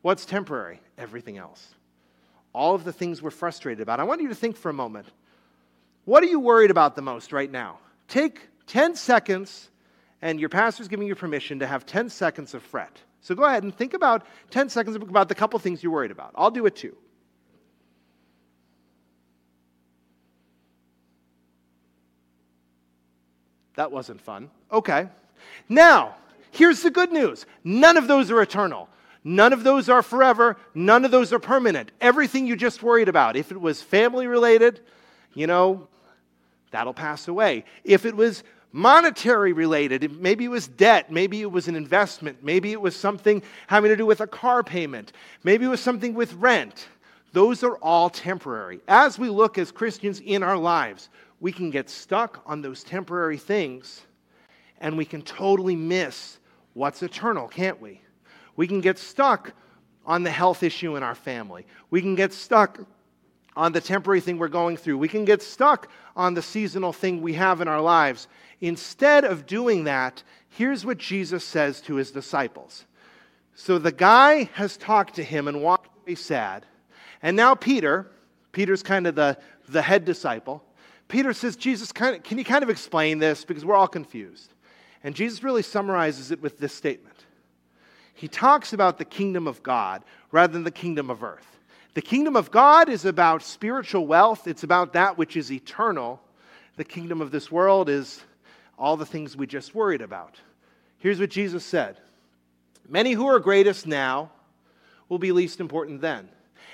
What's 0.01 0.25
temporary? 0.25 0.79
Everything 0.97 1.37
else. 1.37 1.75
All 2.53 2.75
of 2.75 2.83
the 2.83 2.91
things 2.91 3.21
we're 3.21 3.31
frustrated 3.31 3.81
about. 3.81 3.99
I 3.99 4.03
want 4.03 4.21
you 4.21 4.27
to 4.27 4.35
think 4.35 4.57
for 4.57 4.69
a 4.69 4.73
moment. 4.73 5.07
What 6.05 6.23
are 6.23 6.27
you 6.27 6.39
worried 6.39 6.71
about 6.71 6.95
the 6.95 7.01
most 7.01 7.31
right 7.31 7.51
now? 7.51 7.79
Take 8.07 8.41
10 8.67 8.95
seconds, 8.95 9.69
and 10.21 10.39
your 10.39 10.49
pastor's 10.49 10.87
giving 10.87 11.07
you 11.07 11.15
permission 11.15 11.59
to 11.59 11.67
have 11.67 11.85
10 11.85 12.09
seconds 12.09 12.53
of 12.53 12.63
fret. 12.63 12.99
So 13.21 13.35
go 13.35 13.43
ahead 13.43 13.63
and 13.63 13.75
think 13.75 13.93
about 13.93 14.25
10 14.49 14.69
seconds 14.69 14.95
about 14.95 15.29
the 15.29 15.35
couple 15.35 15.59
things 15.59 15.83
you're 15.83 15.91
worried 15.91 16.11
about. 16.11 16.31
I'll 16.35 16.51
do 16.51 16.65
it 16.65 16.75
too. 16.75 16.95
That 23.75 23.91
wasn't 23.91 24.21
fun. 24.21 24.49
Okay. 24.71 25.07
Now, 25.69 26.15
here's 26.51 26.81
the 26.81 26.91
good 26.91 27.11
news 27.11 27.45
none 27.63 27.97
of 27.97 28.07
those 28.07 28.31
are 28.31 28.41
eternal. 28.41 28.89
None 29.23 29.53
of 29.53 29.63
those 29.63 29.87
are 29.87 30.01
forever. 30.01 30.57
None 30.73 31.05
of 31.05 31.11
those 31.11 31.31
are 31.31 31.39
permanent. 31.39 31.91
Everything 32.01 32.47
you 32.47 32.55
just 32.55 32.81
worried 32.81 33.07
about, 33.07 33.35
if 33.35 33.51
it 33.51 33.61
was 33.61 33.81
family 33.81 34.25
related, 34.25 34.81
you 35.33 35.47
know, 35.47 35.87
that'll 36.71 36.93
pass 36.93 37.27
away. 37.27 37.65
If 37.83 38.05
it 38.05 38.15
was 38.15 38.43
monetary 38.71 39.53
related, 39.53 40.19
maybe 40.19 40.45
it 40.45 40.49
was 40.49 40.67
debt, 40.67 41.11
maybe 41.11 41.41
it 41.41 41.51
was 41.51 41.67
an 41.67 41.75
investment, 41.75 42.43
maybe 42.43 42.71
it 42.71 42.81
was 42.81 42.95
something 42.95 43.41
having 43.67 43.89
to 43.89 43.97
do 43.97 44.05
with 44.05 44.21
a 44.21 44.27
car 44.27 44.63
payment, 44.63 45.13
maybe 45.43 45.65
it 45.65 45.69
was 45.69 45.81
something 45.81 46.13
with 46.13 46.33
rent. 46.33 46.87
Those 47.33 47.63
are 47.63 47.77
all 47.77 48.09
temporary. 48.09 48.81
As 48.87 49.17
we 49.17 49.29
look 49.29 49.57
as 49.57 49.71
Christians 49.71 50.19
in 50.19 50.43
our 50.43 50.57
lives, 50.57 51.09
we 51.39 51.51
can 51.51 51.69
get 51.69 51.89
stuck 51.89 52.41
on 52.45 52.61
those 52.61 52.83
temporary 52.83 53.37
things 53.37 54.01
and 54.79 54.97
we 54.97 55.05
can 55.05 55.21
totally 55.21 55.75
miss 55.75 56.39
what's 56.73 57.03
eternal, 57.03 57.47
can't 57.47 57.79
we? 57.79 58.01
We 58.55 58.67
can 58.67 58.81
get 58.81 58.97
stuck 58.97 59.53
on 60.05 60.23
the 60.23 60.31
health 60.31 60.63
issue 60.63 60.95
in 60.95 61.03
our 61.03 61.15
family. 61.15 61.65
We 61.89 62.01
can 62.01 62.15
get 62.15 62.33
stuck 62.33 62.79
on 63.55 63.71
the 63.71 63.81
temporary 63.81 64.21
thing 64.21 64.37
we're 64.37 64.47
going 64.47 64.77
through. 64.77 64.97
We 64.97 65.07
can 65.07 65.25
get 65.25 65.41
stuck 65.41 65.89
on 66.15 66.33
the 66.33 66.41
seasonal 66.41 66.93
thing 66.93 67.21
we 67.21 67.33
have 67.33 67.61
in 67.61 67.67
our 67.67 67.81
lives. 67.81 68.27
Instead 68.61 69.25
of 69.25 69.45
doing 69.45 69.85
that, 69.85 70.23
here's 70.49 70.85
what 70.85 70.97
Jesus 70.97 71.43
says 71.43 71.81
to 71.81 71.95
his 71.95 72.11
disciples. 72.11 72.85
So 73.55 73.77
the 73.77 73.91
guy 73.91 74.49
has 74.53 74.77
talked 74.77 75.15
to 75.15 75.23
him 75.23 75.47
and 75.47 75.61
walked 75.61 75.89
away 76.01 76.15
sad. 76.15 76.65
And 77.21 77.35
now 77.35 77.55
Peter, 77.55 78.09
Peter's 78.51 78.83
kind 78.83 79.05
of 79.05 79.15
the, 79.15 79.37
the 79.67 79.81
head 79.81 80.05
disciple, 80.05 80.63
Peter 81.07 81.33
says, 81.33 81.57
Jesus, 81.57 81.91
can 81.91 82.37
you 82.37 82.45
kind 82.45 82.63
of 82.63 82.69
explain 82.69 83.19
this? 83.19 83.43
Because 83.43 83.65
we're 83.65 83.75
all 83.75 83.87
confused. 83.87 84.53
And 85.03 85.13
Jesus 85.13 85.43
really 85.43 85.61
summarizes 85.61 86.31
it 86.31 86.41
with 86.41 86.57
this 86.57 86.73
statement. 86.73 87.25
He 88.13 88.27
talks 88.27 88.71
about 88.71 88.97
the 88.97 89.05
kingdom 89.05 89.45
of 89.47 89.61
God 89.61 90.03
rather 90.31 90.53
than 90.53 90.63
the 90.63 90.71
kingdom 90.71 91.09
of 91.09 91.21
earth. 91.23 91.57
The 91.93 92.01
kingdom 92.01 92.35
of 92.37 92.51
God 92.51 92.87
is 92.87 93.03
about 93.03 93.43
spiritual 93.43 94.07
wealth, 94.07 94.47
it's 94.47 94.63
about 94.63 94.93
that 94.93 95.17
which 95.17 95.35
is 95.35 95.51
eternal. 95.51 96.21
The 96.77 96.85
kingdom 96.85 97.21
of 97.21 97.31
this 97.31 97.51
world 97.51 97.89
is 97.89 98.23
all 98.79 98.95
the 98.95 99.05
things 99.05 99.35
we 99.35 99.45
just 99.45 99.75
worried 99.75 100.01
about. 100.01 100.39
Here's 100.99 101.19
what 101.19 101.29
Jesus 101.29 101.65
said 101.65 101.97
Many 102.87 103.13
who 103.13 103.27
are 103.27 103.39
greatest 103.39 103.87
now 103.87 104.31
will 105.09 105.19
be 105.19 105.31
least 105.31 105.59
important 105.59 106.01
then. 106.01 106.29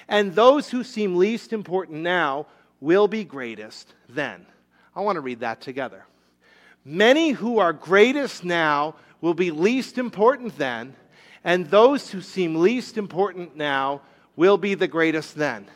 And 0.08 0.36
those 0.36 0.70
who 0.70 0.84
seem 0.84 1.16
least 1.16 1.52
important 1.52 2.02
now 2.02 2.46
will 2.80 3.08
be 3.08 3.24
greatest 3.24 3.94
then. 4.08 4.46
I 4.96 5.02
want 5.02 5.16
to 5.16 5.22
read 5.22 5.40
that 5.40 5.62
together. 5.62 6.06
Many 6.86 7.32
who 7.32 7.60
are 7.60 7.74
greatest 7.74 8.44
now 8.44 8.96
will 9.20 9.34
be 9.34 9.52
least 9.52 9.98
important 9.98 10.58
then, 10.58 10.96
and 11.44 11.70
those 11.70 12.12
who 12.12 12.22
seem 12.22 12.56
least 12.56 12.98
important 12.98 13.56
now 13.56 14.02
will 14.38 14.58
be 14.58 14.76
the 14.76 14.88
greatest 14.88 15.36
then. 15.36 15.68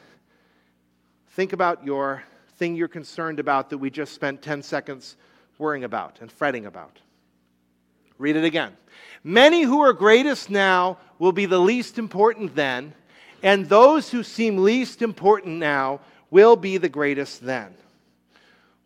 Think 1.31 1.51
about 1.51 1.85
your 1.85 2.23
thing 2.57 2.75
you're 2.75 2.87
concerned 2.87 3.39
about 3.39 3.71
that 3.71 3.79
we 3.79 3.89
just 3.89 4.13
spent 4.13 4.41
10 4.41 4.61
seconds 4.61 5.17
worrying 5.57 5.83
about 5.83 6.19
and 6.21 6.31
fretting 6.31 6.65
about. 6.65 6.99
Read 8.17 8.35
it 8.35 8.45
again. 8.45 8.77
Many 9.23 9.63
who 9.63 9.81
are 9.81 9.93
greatest 9.93 10.49
now 10.49 10.99
will 11.19 11.31
be 11.31 11.45
the 11.45 11.59
least 11.59 11.97
important 11.97 12.55
then, 12.55 12.93
and 13.43 13.67
those 13.67 14.11
who 14.11 14.23
seem 14.23 14.59
least 14.59 15.01
important 15.01 15.57
now 15.57 15.99
will 16.29 16.55
be 16.55 16.77
the 16.77 16.89
greatest 16.89 17.43
then. 17.43 17.73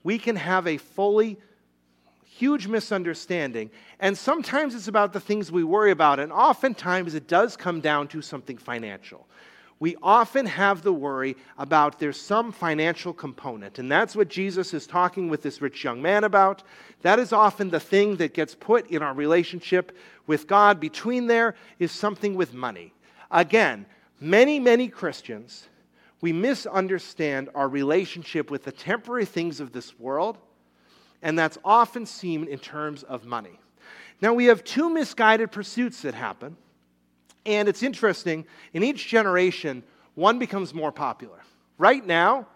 We 0.03 0.17
can 0.17 0.35
have 0.37 0.67
a 0.67 0.77
fully 0.77 1.37
huge 2.35 2.67
misunderstanding. 2.67 3.71
And 3.99 4.17
sometimes 4.17 4.75
it's 4.75 4.87
about 4.89 5.13
the 5.13 5.19
things 5.19 5.51
we 5.51 5.63
worry 5.63 5.91
about, 5.91 6.19
and 6.19 6.31
oftentimes 6.31 7.15
it 7.15 7.27
does 7.27 7.55
come 7.55 7.79
down 7.79 8.07
to 8.09 8.21
something 8.21 8.57
financial. 8.57 9.25
We 9.79 9.97
often 10.01 10.45
have 10.45 10.81
the 10.81 10.93
worry 10.93 11.35
about 11.57 11.99
there's 11.99 12.19
some 12.19 12.51
financial 12.51 13.13
component, 13.13 13.77
and 13.77 13.91
that's 13.91 14.15
what 14.15 14.29
Jesus 14.29 14.73
is 14.73 14.87
talking 14.87 15.29
with 15.29 15.41
this 15.41 15.61
rich 15.61 15.83
young 15.83 16.01
man 16.01 16.23
about. 16.23 16.63
That 17.01 17.19
is 17.19 17.33
often 17.33 17.69
the 17.69 17.79
thing 17.79 18.15
that 18.17 18.33
gets 18.33 18.55
put 18.55 18.89
in 18.89 19.01
our 19.01 19.13
relationship 19.13 19.95
with 20.27 20.47
God. 20.47 20.79
Between 20.79 21.27
there 21.27 21.55
is 21.77 21.91
something 21.91 22.35
with 22.35 22.53
money. 22.53 22.93
Again, 23.31 23.85
many, 24.19 24.59
many 24.59 24.87
Christians 24.87 25.67
we 26.21 26.33
misunderstand 26.33 27.49
our 27.53 27.67
relationship 27.67 28.49
with 28.49 28.63
the 28.63 28.71
temporary 28.71 29.25
things 29.25 29.59
of 29.59 29.71
this 29.71 29.99
world, 29.99 30.39
and 31.21 31.37
that's 31.37 31.59
often 31.63 32.05
seen 32.07 32.47
in 32.47 32.57
terms 32.57 33.03
of 33.03 33.25
money. 33.25 33.59
Now, 34.21 34.33
we 34.33 34.45
have 34.45 34.63
two 34.63 34.89
misguided 34.89 35.51
pursuits 35.51 36.01
that 36.01 36.15
happen, 36.15 36.57
and 37.45 37.67
it's 37.67 37.83
interesting. 37.83 38.45
In 38.73 38.83
each 38.83 39.07
generation, 39.07 39.83
one 40.15 40.39
becomes 40.39 40.73
more 40.73 40.91
popular. 40.91 41.39
Right 41.77 42.05
now, 42.05 42.47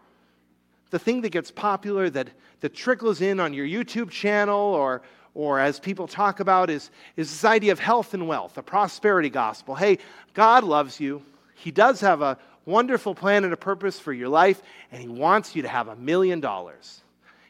the 0.89 0.99
thing 0.99 1.21
that 1.21 1.29
gets 1.29 1.51
popular, 1.51 2.09
that, 2.09 2.29
that 2.61 2.73
trickles 2.73 3.21
in 3.21 3.39
on 3.39 3.53
your 3.53 3.65
YouTube 3.65 4.09
channel 4.09 4.59
or, 4.59 5.01
or 5.33 5.59
as 5.59 5.79
people 5.79 6.07
talk 6.07 6.39
about, 6.39 6.69
is, 6.69 6.89
is 7.15 7.29
this 7.29 7.45
idea 7.45 7.71
of 7.71 7.79
health 7.79 8.13
and 8.13 8.27
wealth, 8.27 8.57
a 8.57 8.63
prosperity 8.63 9.29
gospel. 9.29 9.75
Hey, 9.75 9.99
God 10.33 10.63
loves 10.63 10.99
you. 10.99 11.21
He 11.55 11.71
does 11.71 12.01
have 12.01 12.21
a, 12.21 12.37
wonderful 12.69 13.15
plan 13.15 13.43
and 13.43 13.51
a 13.53 13.57
purpose 13.57 13.99
for 13.99 14.13
your 14.13 14.29
life, 14.29 14.61
and 14.91 15.01
He 15.01 15.07
wants 15.07 15.55
you 15.55 15.63
to 15.63 15.67
have 15.67 15.87
a 15.87 15.95
million 15.95 16.39
dollars. 16.39 17.01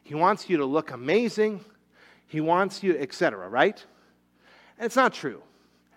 He 0.04 0.16
wants 0.16 0.50
you 0.50 0.58
to 0.58 0.66
look 0.66 0.92
amazing. 0.92 1.64
He 2.28 2.42
wants 2.42 2.82
you, 2.82 2.98
etc., 2.98 3.48
right? 3.48 3.84
And 4.78 4.86
it's 4.86 4.96
not 4.96 5.14
true. 5.14 5.42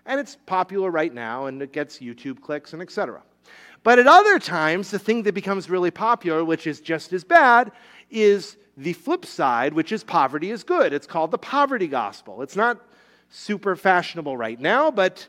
And 0.05 0.19
it's 0.19 0.37
popular 0.45 0.91
right 0.91 1.13
now, 1.13 1.45
and 1.45 1.61
it 1.61 1.71
gets 1.71 1.99
YouTube 1.99 2.41
clicks 2.41 2.73
and 2.73 2.81
etc. 2.81 3.21
But 3.83 3.99
at 3.99 4.07
other 4.07 4.39
times, 4.39 4.91
the 4.91 4.99
thing 4.99 5.23
that 5.23 5.33
becomes 5.33 5.69
really 5.69 5.91
popular, 5.91 6.43
which 6.43 6.67
is 6.67 6.79
just 6.79 7.13
as 7.13 7.23
bad, 7.23 7.71
is 8.09 8.57
the 8.77 8.93
flip 8.93 9.25
side, 9.25 9.73
which 9.73 9.91
is 9.91 10.03
poverty 10.03 10.51
is 10.51 10.63
good. 10.63 10.93
It's 10.93 11.07
called 11.07 11.31
the 11.31 11.37
poverty 11.37 11.87
gospel. 11.87 12.41
It's 12.41 12.55
not 12.55 12.79
super 13.29 13.75
fashionable 13.75 14.37
right 14.37 14.59
now, 14.59 14.89
but 14.89 15.27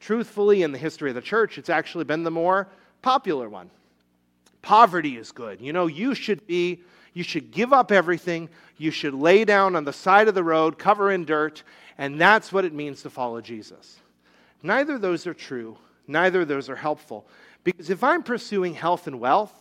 truthfully, 0.00 0.62
in 0.62 0.72
the 0.72 0.78
history 0.78 1.10
of 1.10 1.14
the 1.14 1.22
church, 1.22 1.56
it's 1.58 1.70
actually 1.70 2.04
been 2.04 2.24
the 2.24 2.30
more 2.30 2.68
popular 3.02 3.48
one. 3.48 3.70
Poverty 4.62 5.16
is 5.16 5.32
good. 5.32 5.60
You 5.60 5.72
know, 5.72 5.86
you 5.86 6.14
should 6.14 6.46
be, 6.46 6.80
you 7.14 7.22
should 7.22 7.50
give 7.50 7.72
up 7.72 7.92
everything. 7.92 8.48
You 8.76 8.90
should 8.90 9.14
lay 9.14 9.44
down 9.44 9.76
on 9.76 9.84
the 9.84 9.92
side 9.92 10.28
of 10.28 10.34
the 10.34 10.44
road, 10.44 10.78
cover 10.78 11.10
in 11.10 11.24
dirt, 11.24 11.62
and 11.96 12.20
that's 12.20 12.52
what 12.52 12.64
it 12.64 12.72
means 12.72 13.02
to 13.02 13.10
follow 13.10 13.40
Jesus. 13.40 13.98
Neither 14.64 14.94
of 14.94 15.02
those 15.02 15.26
are 15.26 15.34
true. 15.34 15.76
Neither 16.08 16.40
of 16.40 16.48
those 16.48 16.68
are 16.70 16.76
helpful. 16.76 17.28
Because 17.62 17.90
if 17.90 18.02
I'm 18.02 18.22
pursuing 18.22 18.74
health 18.74 19.06
and 19.06 19.20
wealth, 19.20 19.52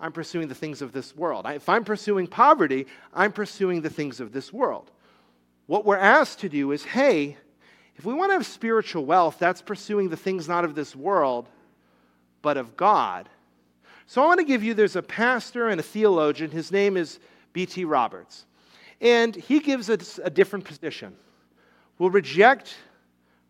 I'm 0.00 0.12
pursuing 0.12 0.48
the 0.48 0.54
things 0.54 0.82
of 0.82 0.92
this 0.92 1.14
world. 1.14 1.46
If 1.46 1.68
I'm 1.68 1.84
pursuing 1.84 2.26
poverty, 2.26 2.86
I'm 3.12 3.32
pursuing 3.32 3.82
the 3.82 3.90
things 3.90 4.20
of 4.20 4.32
this 4.32 4.52
world. 4.52 4.90
What 5.66 5.84
we're 5.84 5.96
asked 5.96 6.40
to 6.40 6.48
do 6.48 6.72
is 6.72 6.84
hey, 6.84 7.36
If 7.96 8.04
we 8.04 8.14
want 8.14 8.30
to 8.30 8.34
have 8.34 8.46
spiritual 8.46 9.04
wealth, 9.04 9.36
that's 9.38 9.62
pursuing 9.62 10.08
the 10.08 10.16
things 10.16 10.48
not 10.48 10.64
of 10.64 10.74
this 10.74 10.96
world, 10.96 11.48
but 12.42 12.56
of 12.56 12.76
God. 12.76 13.28
So 14.06 14.22
I 14.22 14.26
want 14.26 14.40
to 14.40 14.44
give 14.44 14.62
you 14.62 14.74
there's 14.74 14.96
a 14.96 15.02
pastor 15.02 15.68
and 15.68 15.78
a 15.78 15.82
theologian. 15.82 16.50
His 16.50 16.72
name 16.72 16.96
is 16.96 17.20
B.T. 17.52 17.84
Roberts. 17.84 18.46
And 19.00 19.34
he 19.34 19.60
gives 19.60 19.88
us 19.88 20.18
a 20.22 20.30
different 20.30 20.64
position. 20.64 21.14
We'll 21.98 22.10
reject 22.10 22.74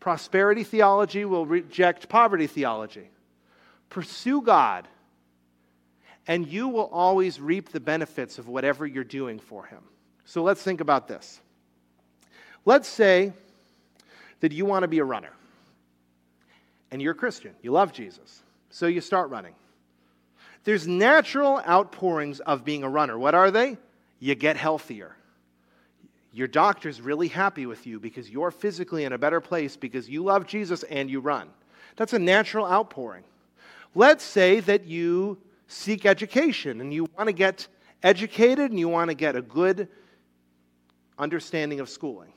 prosperity 0.05 0.65
theology, 0.65 1.25
we'll 1.25 1.47
reject 1.47 2.11
poverty 2.11 2.47
theology. 2.47 3.09
Pursue 3.89 4.43
God, 4.43 4.87
and 6.27 6.47
you 6.47 6.69
will 6.69 6.91
always 6.93 7.41
reap 7.41 7.71
the 7.71 7.81
benefits 7.81 8.37
of 8.37 8.47
whatever 8.47 8.87
you're 8.87 9.03
doing 9.03 9.39
for 9.39 9.65
Him. 9.65 9.79
So 10.27 10.43
let's 10.43 10.63
think 10.63 10.83
about 10.83 11.09
this. 11.09 11.41
Let's 12.67 12.87
say 12.87 13.33
that 14.41 14.53
you 14.53 14.67
want 14.67 14.83
to 14.83 14.89
be 14.89 14.99
a 14.99 15.05
runner, 15.05 15.33
and 16.91 17.01
you're 17.01 17.13
a 17.13 17.17
Christian, 17.17 17.55
you 17.63 17.73
love 17.73 17.91
Jesus, 17.91 18.43
so 18.69 18.87
you 18.87 19.01
start 19.01 19.31
running. 19.31 19.55
There's 20.65 20.87
natural 20.87 21.63
outpourings 21.67 22.41
of 22.41 22.63
being 22.63 22.83
a 22.83 22.91
runner. 22.91 23.19
What 23.19 23.35
are 23.35 23.51
they? 23.51 23.79
You 24.21 24.35
get 24.35 24.59
healthier. 24.59 25.17
Your 26.35 26.49
doctor's 26.49 27.01
really 27.01 27.29
happy 27.29 27.65
with 27.65 27.87
you 27.87 28.01
because 28.01 28.29
you're 28.29 28.51
physically 28.51 29.05
in 29.05 29.13
a 29.13 29.19
better 29.19 29.41
place 29.41 29.77
because 29.77 30.09
you 30.09 30.25
love 30.25 30.49
Jesus 30.49 30.83
and 30.83 31.09
you 31.09 31.21
run. 31.21 31.49
That's 31.95 32.13
a 32.13 32.19
natural 32.19 32.67
outpouring. 32.67 33.23
Let's 33.95 34.25
say 34.25 34.59
that 34.59 34.85
you 34.85 35.39
seek 35.69 36.05
education 36.05 36.81
and 36.81 36.93
you 36.93 37.07
want 37.17 37.29
to 37.29 37.33
get 37.33 37.69
educated 38.03 38.73
and 38.73 38.81
you 38.81 38.89
want 38.89 39.11
to 39.11 39.15
get 39.15 39.37
a 39.37 39.43
good 39.43 39.87
understanding 41.17 41.79
of 41.79 41.89
schooling. 41.89 42.33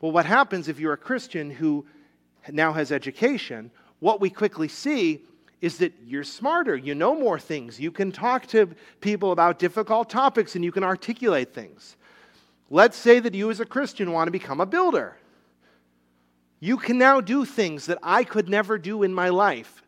Well, 0.00 0.10
what 0.10 0.26
happens 0.26 0.66
if 0.66 0.80
you're 0.80 0.94
a 0.94 0.98
Christian 0.98 1.50
who 1.50 1.86
now 2.50 2.72
has 2.72 2.90
education? 2.90 3.70
What 4.00 4.20
we 4.20 4.28
quickly 4.28 4.66
see 4.66 5.22
is 5.60 5.78
that 5.78 5.92
you're 6.04 6.24
smarter, 6.24 6.76
you 6.76 6.96
know 6.96 7.14
more 7.14 7.38
things, 7.38 7.78
you 7.78 7.92
can 7.92 8.10
talk 8.10 8.48
to 8.48 8.68
people 9.00 9.30
about 9.30 9.60
difficult 9.60 10.10
topics, 10.10 10.56
and 10.56 10.64
you 10.64 10.72
can 10.72 10.82
articulate 10.82 11.54
things. 11.54 11.96
Let's 12.70 12.96
say 12.96 13.20
that 13.20 13.34
you, 13.34 13.50
as 13.50 13.60
a 13.60 13.66
Christian, 13.66 14.12
want 14.12 14.28
to 14.28 14.32
become 14.32 14.60
a 14.60 14.66
builder. 14.66 15.16
You 16.60 16.76
can 16.76 16.98
now 16.98 17.20
do 17.20 17.44
things 17.44 17.86
that 17.86 17.98
I 18.02 18.24
could 18.24 18.48
never 18.48 18.78
do 18.78 19.02
in 19.02 19.12
my 19.12 19.28
life 19.28 19.82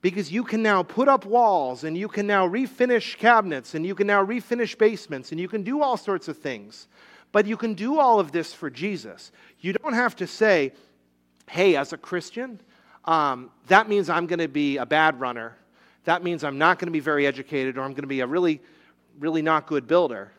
because 0.00 0.30
you 0.30 0.44
can 0.44 0.62
now 0.62 0.82
put 0.82 1.08
up 1.08 1.24
walls 1.24 1.84
and 1.84 1.96
you 1.96 2.08
can 2.08 2.26
now 2.26 2.46
refinish 2.46 3.16
cabinets 3.16 3.74
and 3.74 3.84
you 3.84 3.94
can 3.94 4.06
now 4.06 4.24
refinish 4.24 4.76
basements 4.76 5.32
and 5.32 5.40
you 5.40 5.48
can 5.48 5.62
do 5.62 5.82
all 5.82 5.96
sorts 5.96 6.28
of 6.28 6.38
things. 6.38 6.88
But 7.32 7.46
you 7.46 7.56
can 7.56 7.74
do 7.74 7.98
all 7.98 8.20
of 8.20 8.32
this 8.32 8.54
for 8.54 8.70
Jesus. 8.70 9.32
You 9.60 9.72
don't 9.72 9.94
have 9.94 10.16
to 10.16 10.26
say, 10.26 10.72
hey, 11.48 11.76
as 11.76 11.92
a 11.92 11.98
Christian, 11.98 12.60
um, 13.04 13.50
that 13.66 13.88
means 13.88 14.08
I'm 14.08 14.26
going 14.26 14.38
to 14.38 14.48
be 14.48 14.76
a 14.76 14.86
bad 14.86 15.18
runner. 15.20 15.56
That 16.04 16.22
means 16.22 16.44
I'm 16.44 16.58
not 16.58 16.78
going 16.78 16.86
to 16.86 16.92
be 16.92 17.00
very 17.00 17.26
educated 17.26 17.76
or 17.76 17.82
I'm 17.82 17.92
going 17.92 18.02
to 18.02 18.08
be 18.08 18.20
a 18.20 18.26
really, 18.26 18.60
really 19.18 19.42
not 19.42 19.66
good 19.66 19.86
builder. 19.86 20.32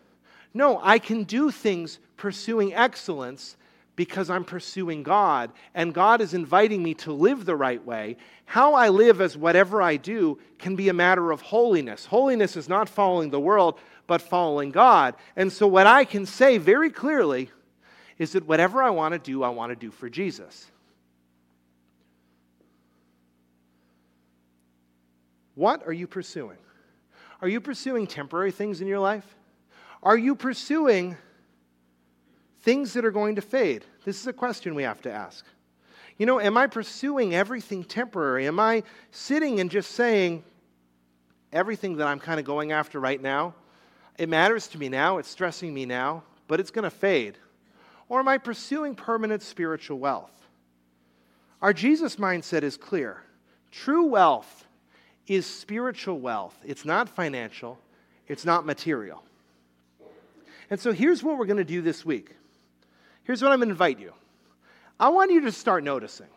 No, 0.53 0.79
I 0.81 0.99
can 0.99 1.23
do 1.23 1.51
things 1.51 1.99
pursuing 2.17 2.73
excellence 2.73 3.55
because 3.95 4.29
I'm 4.29 4.45
pursuing 4.45 5.03
God, 5.03 5.51
and 5.75 5.93
God 5.93 6.21
is 6.21 6.33
inviting 6.33 6.81
me 6.81 6.93
to 6.95 7.11
live 7.11 7.45
the 7.45 7.55
right 7.55 7.85
way. 7.85 8.15
How 8.45 8.73
I 8.73 8.87
live 8.87 9.19
as 9.19 9.35
whatever 9.35 9.81
I 9.81 9.97
do 9.97 10.39
can 10.57 10.77
be 10.77 10.87
a 10.87 10.93
matter 10.93 11.31
of 11.31 11.41
holiness. 11.41 12.05
Holiness 12.05 12.55
is 12.55 12.69
not 12.69 12.87
following 12.87 13.29
the 13.29 13.41
world, 13.41 13.77
but 14.07 14.21
following 14.21 14.71
God. 14.71 15.15
And 15.35 15.51
so, 15.51 15.67
what 15.67 15.85
I 15.85 16.05
can 16.05 16.25
say 16.25 16.57
very 16.57 16.89
clearly 16.89 17.49
is 18.17 18.31
that 18.31 18.47
whatever 18.47 18.81
I 18.81 18.89
want 18.89 19.13
to 19.13 19.19
do, 19.19 19.43
I 19.43 19.49
want 19.49 19.71
to 19.71 19.75
do 19.75 19.91
for 19.91 20.09
Jesus. 20.09 20.71
What 25.55 25.85
are 25.85 25.93
you 25.93 26.07
pursuing? 26.07 26.57
Are 27.41 27.49
you 27.49 27.59
pursuing 27.59 28.07
temporary 28.07 28.51
things 28.51 28.79
in 28.79 28.87
your 28.87 28.99
life? 28.99 29.25
Are 30.01 30.17
you 30.17 30.35
pursuing 30.35 31.17
things 32.61 32.93
that 32.93 33.05
are 33.05 33.11
going 33.11 33.35
to 33.35 33.41
fade? 33.41 33.85
This 34.05 34.19
is 34.19 34.27
a 34.27 34.33
question 34.33 34.75
we 34.75 34.83
have 34.83 35.01
to 35.01 35.11
ask. 35.11 35.45
You 36.17 36.25
know, 36.25 36.39
am 36.39 36.57
I 36.57 36.67
pursuing 36.67 37.33
everything 37.33 37.83
temporary? 37.83 38.47
Am 38.47 38.59
I 38.59 38.83
sitting 39.11 39.59
and 39.59 39.71
just 39.71 39.91
saying 39.91 40.43
everything 41.51 41.97
that 41.97 42.07
I'm 42.07 42.19
kind 42.19 42.39
of 42.39 42.45
going 42.45 42.71
after 42.71 42.99
right 42.99 43.21
now? 43.21 43.55
It 44.17 44.27
matters 44.27 44.67
to 44.69 44.77
me 44.77 44.89
now, 44.89 45.17
it's 45.17 45.29
stressing 45.29 45.73
me 45.73 45.85
now, 45.85 46.23
but 46.47 46.59
it's 46.59 46.71
going 46.71 46.83
to 46.83 46.89
fade. 46.89 47.37
Or 48.09 48.19
am 48.19 48.27
I 48.27 48.37
pursuing 48.37 48.95
permanent 48.95 49.41
spiritual 49.41 49.99
wealth? 49.99 50.31
Our 51.61 51.73
Jesus 51.73 52.17
mindset 52.17 52.63
is 52.63 52.75
clear. 52.75 53.23
True 53.71 54.05
wealth 54.05 54.65
is 55.27 55.45
spiritual 55.45 56.19
wealth. 56.19 56.57
It's 56.65 56.85
not 56.85 57.07
financial, 57.07 57.79
it's 58.27 58.45
not 58.45 58.65
material. 58.65 59.23
And 60.69 60.79
so 60.79 60.91
here's 60.91 61.23
what 61.23 61.37
we're 61.37 61.45
going 61.45 61.57
to 61.57 61.63
do 61.63 61.81
this 61.81 62.05
week. 62.05 62.35
Here's 63.23 63.41
what 63.41 63.51
I'm 63.51 63.59
going 63.59 63.69
to 63.69 63.73
invite 63.73 63.99
you. 63.99 64.13
I 64.99 65.09
want 65.09 65.31
you 65.31 65.41
to 65.41 65.51
start 65.51 65.83
noticing. 65.83 66.27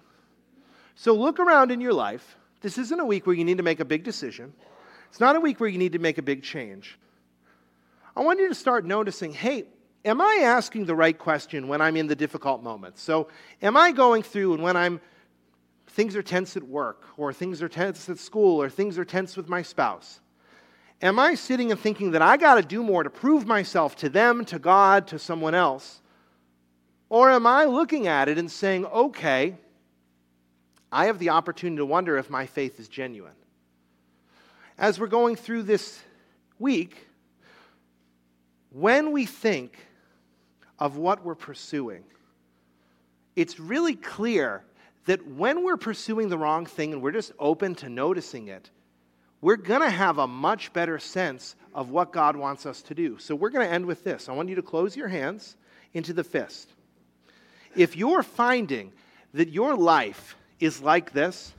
So 0.95 1.15
look 1.15 1.41
around 1.41 1.71
in 1.71 1.81
your 1.81 1.93
life. 1.93 2.37
This 2.61 2.79
isn't 2.79 3.01
a 3.01 3.05
week 3.05 3.27
where 3.27 3.35
you 3.35 3.45
need 3.45 3.57
to 3.59 3.63
make 3.63 3.81
a 3.81 3.85
big 3.85 4.05
decision. 4.05 4.53
It's 5.09 5.21
not 5.21 5.37
a 5.37 5.41
week 5.41 5.61
where 5.61 5.69
you 5.69 5.79
need 5.79 5.93
to 5.93 5.99
make 5.99 6.19
a 6.19 6.23
big 6.23 6.43
change. 6.43 6.99
I 8.17 8.21
want 8.23 8.41
you 8.41 8.49
to 8.49 8.55
start 8.55 8.85
noticing 8.85 9.33
hey, 9.33 9.65
am 10.05 10.21
I 10.21 10.41
asking 10.43 10.87
the 10.87 10.95
right 10.95 11.17
question 11.17 11.69
when 11.69 11.81
I'm 11.81 11.97
in 11.97 12.07
the 12.07 12.17
difficult 12.17 12.63
moments? 12.63 13.03
So, 13.03 13.29
am 13.63 13.77
I 13.77 13.93
going 13.93 14.23
through 14.23 14.55
and 14.55 14.63
when 14.63 14.77
I'm 14.77 15.01
things 15.89 16.17
are 16.17 16.23
tense 16.23 16.57
at 16.57 16.63
work, 16.63 17.05
or 17.19 17.35
things 17.35 17.63
are 17.63 17.69
tense 17.69 18.09
at 18.09 18.19
school, 18.19 18.63
or 18.63 18.71
things 18.71 18.99
are 18.99 19.05
tense 19.05 19.37
with 19.37 19.49
my 19.49 19.61
spouse? 19.61 20.21
Am 21.03 21.19
I 21.19 21.35
sitting 21.35 21.73
and 21.73 21.81
thinking 21.81 22.13
that 22.13 22.23
I 22.23 22.37
got 22.37 22.55
to 22.55 22.63
do 22.63 22.83
more 22.83 23.03
to 23.03 23.11
prove 23.11 23.45
myself 23.45 23.97
to 23.97 24.09
them, 24.09 24.45
to 24.47 24.61
God, 24.61 25.09
to 25.09 25.19
someone 25.19 25.55
else? 25.55 26.01
Or 27.09 27.29
am 27.29 27.45
I 27.45 27.65
looking 27.65 28.07
at 28.07 28.29
it 28.29 28.39
and 28.39 28.49
saying, 28.49 28.87
okay, 28.87 29.57
I 30.93 31.07
have 31.07 31.19
the 31.19 31.31
opportunity 31.31 31.79
to 31.79 31.87
wonder 31.87 32.17
if 32.19 32.31
my 32.31 32.47
faith 32.47 32.79
is 32.79 32.87
genuine? 32.87 33.35
As 34.79 35.01
we're 35.01 35.09
going 35.09 35.35
through 35.35 35.65
this 35.65 36.01
week, 36.61 37.09
when 38.71 39.11
we 39.11 39.27
think 39.27 39.77
of 40.79 40.97
what 40.97 41.25
we're 41.25 41.35
pursuing, 41.35 42.05
it's 43.35 43.59
really 43.59 43.97
clear 43.97 44.63
that 45.07 45.27
when 45.27 45.65
we're 45.65 45.77
pursuing 45.77 46.29
the 46.29 46.39
wrong 46.39 46.65
thing 46.65 46.93
and 46.93 47.03
we're 47.03 47.11
just 47.11 47.33
open 47.41 47.75
to 47.75 47.89
noticing 47.89 48.49
it, 48.49 48.71
we're 49.43 49.57
going 49.57 49.83
to 49.83 49.91
have 49.91 50.19
a 50.19 50.27
much 50.27 50.73
better 50.73 50.99
sense 50.99 51.57
of 51.75 51.91
what 51.91 52.13
God 52.13 52.37
wants 52.37 52.65
us 52.65 52.81
to 52.83 52.95
do. 52.95 53.19
So 53.19 53.35
we're 53.35 53.51
going 53.51 53.67
to 53.67 53.73
end 53.73 53.85
with 53.85 54.05
this. 54.05 54.29
I 54.29 54.33
want 54.33 54.49
you 54.49 54.55
to 54.55 54.63
close 54.63 54.97
your 54.97 55.09
hands 55.09 55.57
into 55.93 56.13
the 56.13 56.25
fist. 56.25 56.71
If 57.77 57.97
you're 57.97 58.23
finding 58.23 58.93
that 59.35 59.49
your 59.49 59.77
life 59.77 60.37
is 60.61 60.81
like 60.81 61.13
this, 61.13 61.53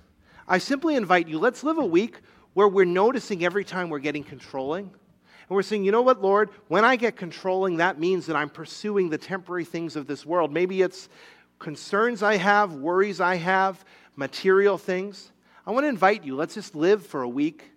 I 0.47 0.59
simply 0.59 0.95
invite 0.95 1.27
you, 1.27 1.39
let's 1.39 1.63
live 1.63 1.77
a 1.77 1.85
week 1.85 2.19
where 2.53 2.67
we're 2.67 2.85
noticing 2.85 3.43
every 3.43 3.65
time 3.65 3.89
we're 3.89 3.99
getting 3.99 4.23
controlling. 4.23 4.85
And 4.85 5.49
we're 5.49 5.61
saying, 5.61 5.83
you 5.83 5.91
know 5.91 6.01
what, 6.01 6.21
Lord, 6.21 6.51
when 6.69 6.85
I 6.85 6.95
get 6.95 7.17
controlling, 7.17 7.77
that 7.77 7.99
means 7.99 8.27
that 8.27 8.37
I'm 8.37 8.49
pursuing 8.49 9.09
the 9.09 9.17
temporary 9.17 9.65
things 9.65 9.97
of 9.97 10.07
this 10.07 10.25
world. 10.25 10.53
Maybe 10.53 10.81
it's 10.81 11.09
concerns 11.59 12.23
I 12.23 12.37
have, 12.37 12.75
worries 12.75 13.19
I 13.19 13.35
have, 13.35 13.83
material 14.15 14.77
things, 14.77 15.31
I 15.65 15.71
want 15.71 15.85
to 15.85 15.89
invite 15.89 16.23
you, 16.23 16.35
let's 16.35 16.55
just 16.55 16.75
live 16.75 17.05
for 17.05 17.23
a 17.23 17.29
week 17.29 17.72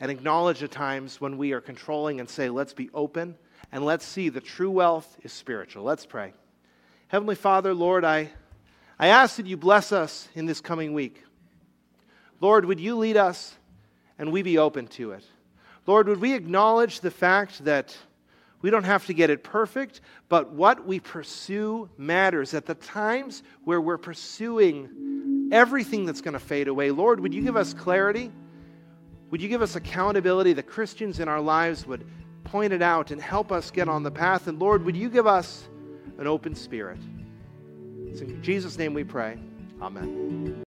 and 0.00 0.10
acknowledge 0.10 0.60
the 0.60 0.68
times 0.68 1.20
when 1.20 1.36
we 1.36 1.52
are 1.52 1.60
controlling 1.60 2.20
and 2.20 2.28
say, 2.28 2.48
let's 2.48 2.72
be 2.72 2.90
open 2.94 3.36
and 3.70 3.84
let's 3.84 4.04
see 4.04 4.30
the 4.30 4.40
true 4.40 4.70
wealth 4.70 5.18
is 5.22 5.32
spiritual. 5.32 5.84
Let's 5.84 6.06
pray. 6.06 6.32
Heavenly 7.08 7.34
Father, 7.34 7.74
Lord, 7.74 8.04
I, 8.04 8.30
I 8.98 9.08
ask 9.08 9.36
that 9.36 9.46
you 9.46 9.56
bless 9.56 9.92
us 9.92 10.28
in 10.34 10.46
this 10.46 10.60
coming 10.60 10.94
week. 10.94 11.22
Lord, 12.40 12.64
would 12.64 12.80
you 12.80 12.96
lead 12.96 13.18
us 13.18 13.54
and 14.18 14.32
we 14.32 14.42
be 14.42 14.58
open 14.58 14.86
to 14.88 15.12
it? 15.12 15.24
Lord, 15.86 16.08
would 16.08 16.20
we 16.20 16.34
acknowledge 16.34 17.00
the 17.00 17.10
fact 17.10 17.64
that 17.64 17.96
we 18.62 18.70
don't 18.70 18.84
have 18.84 19.06
to 19.06 19.14
get 19.14 19.30
it 19.30 19.42
perfect, 19.42 20.00
but 20.28 20.52
what 20.52 20.86
we 20.86 21.00
pursue 21.00 21.88
matters. 21.96 22.52
At 22.52 22.66
the 22.66 22.74
times 22.74 23.42
where 23.64 23.80
we're 23.80 23.98
pursuing 23.98 25.48
everything 25.50 26.04
that's 26.04 26.20
going 26.20 26.34
to 26.34 26.40
fade 26.40 26.68
away, 26.68 26.90
Lord, 26.90 27.20
would 27.20 27.32
you 27.32 27.42
give 27.42 27.56
us 27.56 27.72
clarity? 27.72 28.30
Would 29.30 29.40
you 29.40 29.48
give 29.48 29.62
us 29.62 29.76
accountability 29.76 30.52
that 30.54 30.66
Christians 30.66 31.20
in 31.20 31.28
our 31.28 31.40
lives 31.40 31.86
would 31.86 32.04
point 32.44 32.72
it 32.72 32.82
out 32.82 33.12
and 33.12 33.20
help 33.20 33.52
us 33.52 33.70
get 33.70 33.88
on 33.88 34.02
the 34.02 34.10
path? 34.10 34.48
And 34.48 34.58
Lord, 34.58 34.84
would 34.84 34.96
you 34.96 35.08
give 35.08 35.26
us 35.26 35.68
an 36.18 36.26
open 36.26 36.54
spirit? 36.54 36.98
It's 38.06 38.20
in 38.20 38.42
Jesus' 38.42 38.76
name 38.76 38.92
we 38.92 39.04
pray. 39.04 39.38
Amen. 39.80 40.64